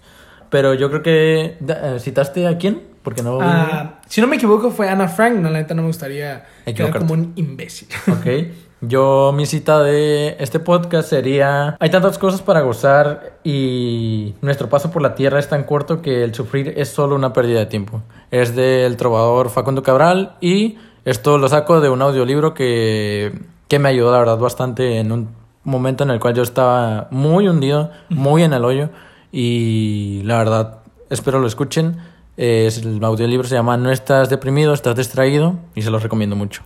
Pero 0.53 0.75
yo 0.75 0.89
creo 0.89 1.01
que... 1.01 1.57
eh, 1.67 1.97
¿Citaste 1.99 2.45
a 2.45 2.59
quién? 2.59 2.83
Porque 3.01 3.23
no... 3.23 3.39
Ah, 3.41 4.01
si 4.07 4.21
no 4.21 4.27
me 4.27 4.35
equivoco, 4.35 4.69
fue 4.69 4.87
Ana 4.87 5.07
Frank. 5.07 5.37
No, 5.37 5.49
la 5.49 5.57
neta 5.57 5.73
no 5.73 5.81
me 5.81 5.87
gustaría 5.87 6.45
quedar 6.63 6.95
como 6.99 7.15
un 7.15 7.33
imbécil. 7.35 7.87
Ok. 8.07 8.53
Yo, 8.81 9.31
mi 9.33 9.47
cita 9.47 9.81
de 9.81 10.35
este 10.39 10.59
podcast 10.59 11.09
sería: 11.09 11.75
Hay 11.79 11.89
tantas 11.89 12.19
cosas 12.19 12.43
para 12.43 12.61
gozar 12.61 13.39
y 13.43 14.35
nuestro 14.41 14.69
paso 14.69 14.91
por 14.91 15.01
la 15.01 15.15
tierra 15.15 15.39
es 15.39 15.49
tan 15.49 15.63
corto 15.63 16.03
que 16.03 16.23
el 16.23 16.35
sufrir 16.35 16.73
es 16.77 16.89
solo 16.89 17.15
una 17.15 17.33
pérdida 17.33 17.59
de 17.59 17.65
tiempo. 17.65 18.03
Es 18.29 18.55
del 18.55 18.95
trovador 18.95 19.49
Facundo 19.49 19.81
Cabral 19.81 20.35
y 20.39 20.77
esto 21.03 21.39
lo 21.39 21.47
saco 21.47 21.81
de 21.81 21.89
un 21.89 22.01
audiolibro 22.03 22.53
que, 22.53 23.31
que 23.69 23.79
me 23.79 23.89
ayudó, 23.89 24.11
la 24.11 24.19
verdad, 24.19 24.37
bastante 24.37 24.99
en 24.99 25.13
un 25.13 25.29
momento 25.63 26.03
en 26.03 26.11
el 26.11 26.19
cual 26.19 26.35
yo 26.35 26.43
estaba 26.43 27.07
muy 27.09 27.47
hundido, 27.47 27.89
muy 28.09 28.43
en 28.43 28.53
el 28.53 28.65
hoyo 28.65 28.89
y 29.35 30.21
la 30.25 30.37
verdad, 30.37 30.77
espero 31.09 31.39
lo 31.39 31.47
escuchen. 31.47 31.97
Es, 32.37 32.77
el 32.77 33.03
audiolibro 33.03 33.47
se 33.47 33.55
llama 33.55 33.77
No 33.77 33.91
estás 33.91 34.29
deprimido, 34.29 34.75
estás 34.75 34.95
distraído 34.95 35.57
y 35.73 35.81
se 35.81 35.89
los 35.89 36.03
recomiendo 36.03 36.35
mucho. 36.35 36.61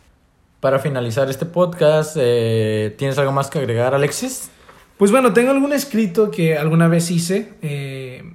Para 0.60 0.78
finalizar 0.80 1.30
este 1.30 1.46
podcast, 1.46 2.18
eh, 2.20 2.94
¿tienes 2.98 3.18
algo 3.18 3.32
más 3.32 3.50
que 3.50 3.60
agregar, 3.60 3.96
Alexis? 3.96 4.50
Pues 4.98 5.12
bueno, 5.12 5.32
tengo 5.32 5.52
algún 5.52 5.72
escrito 5.72 6.30
que 6.30 6.58
alguna 6.58 6.90
vez 6.90 7.10
hice 7.10 7.54
eh, 7.62 8.34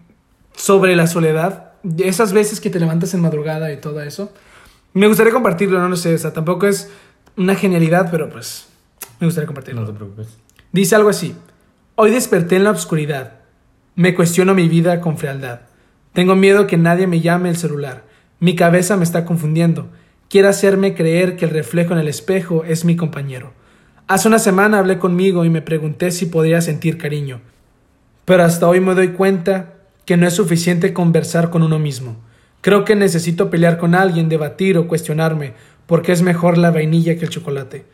sobre 0.57 0.97
la 0.97 1.07
soledad. 1.07 1.73
Esas 1.99 2.33
veces 2.33 2.59
que 2.59 2.71
te 2.71 2.81
levantas 2.81 3.12
en 3.12 3.21
madrugada 3.21 3.71
y 3.71 3.83
todo 3.83 4.01
eso. 4.01 4.33
Me 4.95 5.09
gustaría 5.09 5.33
compartirlo, 5.35 5.79
no 5.79 5.90
lo 5.90 5.97
sé. 5.97 6.14
O 6.14 6.18
sea, 6.18 6.33
tampoco 6.33 6.66
es 6.66 6.90
una 7.37 7.55
genialidad, 7.55 8.11
pero 8.11 8.31
pues 8.31 8.66
me 9.21 9.27
gustaría 9.27 9.47
compartirlo. 9.47 9.83
No 9.83 9.88
te 9.88 9.92
preocupes. 9.92 10.29
Dice 10.73 10.97
algo 10.97 11.11
así. 11.11 11.35
Hoy 11.97 12.12
desperté 12.12 12.57
en 12.57 12.64
la 12.64 12.71
oscuridad. 12.71 13.42
Me 13.95 14.15
cuestiono 14.15 14.55
mi 14.55 14.69
vida 14.69 15.03
con 15.03 15.19
frialdad. 15.19 15.61
Tengo 16.15 16.35
miedo 16.35 16.67
que 16.67 16.79
nadie 16.79 17.07
me 17.07 17.21
llame 17.21 17.51
el 17.51 17.59
celular. 17.59 18.05
Mi 18.41 18.57
cabeza 18.57 18.97
me 18.97 19.05
está 19.05 19.27
confundiendo. 19.27 19.91
Quiere 20.31 20.49
hacerme 20.49 20.95
creer 20.95 21.37
que 21.37 21.45
el 21.45 21.51
reflejo 21.51 21.93
en 21.93 21.99
el 21.99 22.09
espejo 22.09 22.65
es 22.65 22.87
mi 22.87 22.97
compañero. 22.97 23.53
Hace 24.09 24.29
una 24.29 24.39
semana 24.39 24.79
hablé 24.79 24.99
conmigo 24.99 25.45
y 25.45 25.51
me 25.51 25.61
pregunté 25.61 26.11
si 26.11 26.25
podría 26.25 26.63
sentir 26.63 26.97
cariño. 26.97 27.43
Pero 28.25 28.45
hasta 28.45 28.67
hoy 28.67 28.81
me 28.81 28.95
doy 28.95 29.09
cuenta 29.09 29.75
que 30.07 30.17
no 30.17 30.27
es 30.27 30.35
suficiente 30.35 30.95
conversar 30.95 31.51
con 31.51 31.63
uno 31.63 31.79
mismo. 31.79 32.17
Creo 32.63 32.87
que 32.87 32.97
necesito 32.97 33.51
pelear 33.51 33.77
con 33.77 33.95
alguien, 33.95 34.31
debatir 34.31 34.79
o 34.79 34.89
cuestionarme, 34.89 35.53
porque 35.87 36.13
es 36.13 36.23
mejor 36.23 36.57
la 36.57 36.71
vainilla 36.71 37.19
que 37.19 37.27
el 37.27 37.31
chocolate. 37.31 37.85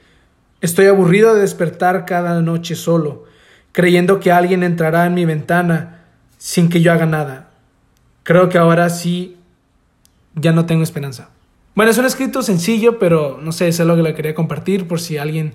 Estoy 0.61 0.87
aburrido 0.87 1.35
de 1.35 1.41
despertar 1.41 2.05
cada 2.05 2.41
noche 2.41 2.77
solo, 2.77 3.25
creyendo 3.73 4.21
que 4.21 4.33
alguien 4.33 4.63
entrará 4.63 5.07
en 5.07 5.15
mi 5.15 5.25
ventana 5.25 6.05
sin 6.39 6.69
que 6.69 6.81
yo 6.81 6.93
haga 6.93 7.07
nada. 7.07 7.51
Creo 8.23 8.49
que 8.49 8.59
ahora 8.59 8.91
sí 8.91 9.37
ya 10.35 10.53
no 10.53 10.67
tengo 10.67 10.83
esperanza. 10.83 11.31
Bueno, 11.75 11.91
es 11.91 11.99
un 11.99 12.07
escrito 12.07 12.43
sencillo, 12.43 12.99
pero 12.99 13.39
no 13.41 13.53
sé, 13.53 13.69
es 13.69 13.81
algo 13.81 13.97
que 13.97 14.03
le 14.03 14.15
quería 14.15 14.35
compartir 14.35 14.89
por 14.89 15.01
si 15.01 15.17
a 15.17 15.23
alguien 15.23 15.55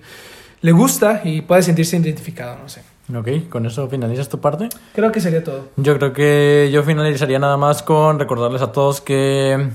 le 0.62 0.72
gusta 0.72 1.20
y 1.24 1.42
puede 1.42 1.62
sentirse 1.62 1.96
identificado, 1.96 2.56
no 2.62 2.68
sé. 2.68 2.82
Ok, 3.14 3.50
con 3.50 3.66
eso 3.66 3.86
finalizas 3.88 4.30
tu 4.30 4.40
parte. 4.40 4.70
Creo 4.94 5.12
que 5.12 5.20
sería 5.20 5.44
todo. 5.44 5.68
Yo 5.76 5.98
creo 5.98 6.14
que 6.14 6.70
yo 6.72 6.82
finalizaría 6.82 7.38
nada 7.38 7.58
más 7.58 7.82
con 7.82 8.18
recordarles 8.18 8.62
a 8.62 8.72
todos 8.72 9.02
que 9.02 9.68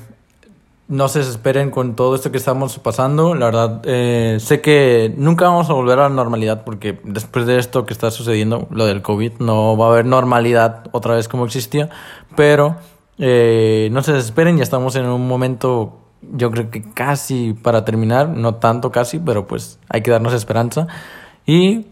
no 0.89 1.07
se 1.07 1.19
desesperen 1.19 1.69
con 1.69 1.95
todo 1.95 2.15
esto 2.15 2.31
que 2.31 2.37
estamos 2.37 2.79
pasando. 2.79 3.35
La 3.35 3.45
verdad, 3.45 3.81
eh, 3.85 4.37
sé 4.39 4.59
que 4.59 5.13
nunca 5.15 5.45
vamos 5.45 5.69
a 5.69 5.73
volver 5.73 5.99
a 5.99 6.03
la 6.03 6.09
normalidad 6.09 6.63
porque 6.65 6.99
después 7.03 7.45
de 7.45 7.59
esto 7.59 7.85
que 7.85 7.93
está 7.93 8.09
sucediendo, 8.09 8.67
lo 8.71 8.87
del 8.87 9.03
COVID, 9.03 9.33
no 9.37 9.77
va 9.77 9.85
a 9.85 9.89
haber 9.91 10.05
normalidad 10.05 10.87
otra 10.91 11.13
vez 11.13 11.27
como 11.27 11.45
existía. 11.45 11.89
Pero 12.35 12.75
eh, 13.19 13.89
no 13.91 14.01
se 14.01 14.13
desesperen, 14.13 14.57
ya 14.57 14.63
estamos 14.63 14.95
en 14.95 15.05
un 15.05 15.27
momento, 15.27 15.99
yo 16.33 16.49
creo 16.49 16.71
que 16.71 16.81
casi 16.81 17.53
para 17.53 17.85
terminar, 17.85 18.29
no 18.29 18.55
tanto 18.55 18.91
casi, 18.91 19.19
pero 19.19 19.45
pues 19.45 19.77
hay 19.89 20.01
que 20.01 20.09
darnos 20.09 20.33
esperanza. 20.33 20.87
Y 21.45 21.85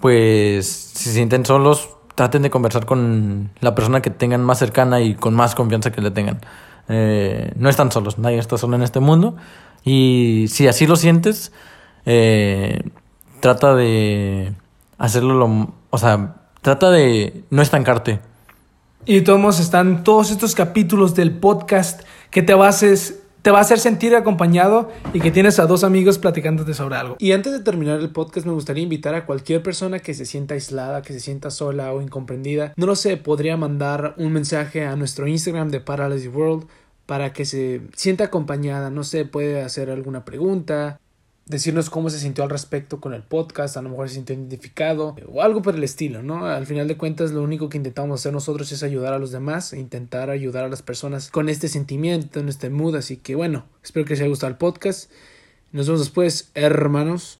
pues 0.00 0.68
si 0.68 1.08
se 1.08 1.12
sienten 1.14 1.44
solos, 1.44 1.90
traten 2.14 2.42
de 2.42 2.50
conversar 2.50 2.86
con 2.86 3.50
la 3.58 3.74
persona 3.74 4.00
que 4.00 4.10
tengan 4.10 4.44
más 4.44 4.60
cercana 4.60 5.00
y 5.00 5.16
con 5.16 5.34
más 5.34 5.56
confianza 5.56 5.90
que 5.90 6.00
le 6.00 6.12
tengan. 6.12 6.38
Eh, 6.88 7.52
no 7.56 7.68
están 7.68 7.90
solos, 7.92 8.18
nadie 8.18 8.38
está 8.38 8.58
solo 8.58 8.76
en 8.76 8.82
este 8.82 9.00
mundo. 9.00 9.36
Y 9.84 10.46
si 10.48 10.66
así 10.66 10.86
lo 10.86 10.96
sientes, 10.96 11.52
eh, 12.06 12.82
trata 13.40 13.74
de 13.74 14.54
hacerlo 14.98 15.34
lo... 15.34 15.74
O 15.90 15.98
sea, 15.98 16.36
trata 16.62 16.90
de 16.90 17.44
no 17.50 17.62
estancarte. 17.62 18.20
Y 19.06 19.20
todos 19.20 19.60
están 19.60 20.02
todos 20.02 20.30
estos 20.30 20.54
capítulos 20.54 21.14
del 21.14 21.36
podcast 21.36 22.02
que 22.30 22.42
te 22.42 22.54
hacer, 22.54 23.23
te 23.44 23.50
va 23.50 23.58
a 23.58 23.60
hacer 23.60 23.78
sentir 23.78 24.16
acompañado 24.16 24.90
y 25.12 25.20
que 25.20 25.30
tienes 25.30 25.58
a 25.58 25.66
dos 25.66 25.84
amigos 25.84 26.18
platicándote 26.18 26.72
sobre 26.72 26.96
algo. 26.96 27.16
Y 27.18 27.32
antes 27.32 27.52
de 27.52 27.60
terminar 27.60 28.00
el 28.00 28.08
podcast 28.08 28.46
me 28.46 28.54
gustaría 28.54 28.82
invitar 28.82 29.14
a 29.14 29.26
cualquier 29.26 29.62
persona 29.62 29.98
que 29.98 30.14
se 30.14 30.24
sienta 30.24 30.54
aislada, 30.54 31.02
que 31.02 31.12
se 31.12 31.20
sienta 31.20 31.50
sola 31.50 31.92
o 31.92 32.00
incomprendida, 32.00 32.72
no 32.78 32.86
lo 32.86 32.96
sé, 32.96 33.18
podría 33.18 33.58
mandar 33.58 34.14
un 34.16 34.32
mensaje 34.32 34.86
a 34.86 34.96
nuestro 34.96 35.28
Instagram 35.28 35.68
de 35.68 35.80
Paralysis 35.80 36.34
World 36.34 36.66
para 37.04 37.34
que 37.34 37.44
se 37.44 37.82
sienta 37.94 38.24
acompañada, 38.24 38.88
no 38.88 39.04
sé, 39.04 39.26
puede 39.26 39.60
hacer 39.60 39.90
alguna 39.90 40.24
pregunta, 40.24 40.98
decirnos 41.46 41.90
cómo 41.90 42.08
se 42.10 42.18
sintió 42.18 42.42
al 42.42 42.50
respecto 42.50 43.00
con 43.00 43.12
el 43.14 43.22
podcast, 43.22 43.76
a 43.76 43.82
lo 43.82 43.90
mejor 43.90 44.08
se 44.08 44.14
sintió 44.14 44.34
identificado 44.34 45.14
o 45.30 45.42
algo 45.42 45.62
por 45.62 45.74
el 45.74 45.84
estilo, 45.84 46.22
¿no? 46.22 46.46
Al 46.46 46.66
final 46.66 46.88
de 46.88 46.96
cuentas 46.96 47.32
lo 47.32 47.42
único 47.42 47.68
que 47.68 47.76
intentamos 47.76 48.20
hacer 48.20 48.32
nosotros 48.32 48.72
es 48.72 48.82
ayudar 48.82 49.12
a 49.12 49.18
los 49.18 49.30
demás 49.30 49.72
intentar 49.72 50.30
ayudar 50.30 50.64
a 50.64 50.68
las 50.68 50.82
personas 50.82 51.30
con 51.30 51.48
este 51.48 51.68
sentimiento, 51.68 52.40
en 52.40 52.48
este 52.48 52.70
mood, 52.70 52.96
así 52.96 53.16
que 53.18 53.34
bueno, 53.34 53.66
espero 53.82 54.06
que 54.06 54.14
les 54.14 54.20
haya 54.20 54.28
gustado 54.28 54.50
el 54.50 54.58
podcast. 54.58 55.10
Nos 55.72 55.86
vemos 55.86 56.00
después, 56.00 56.50
hermanos. 56.54 57.32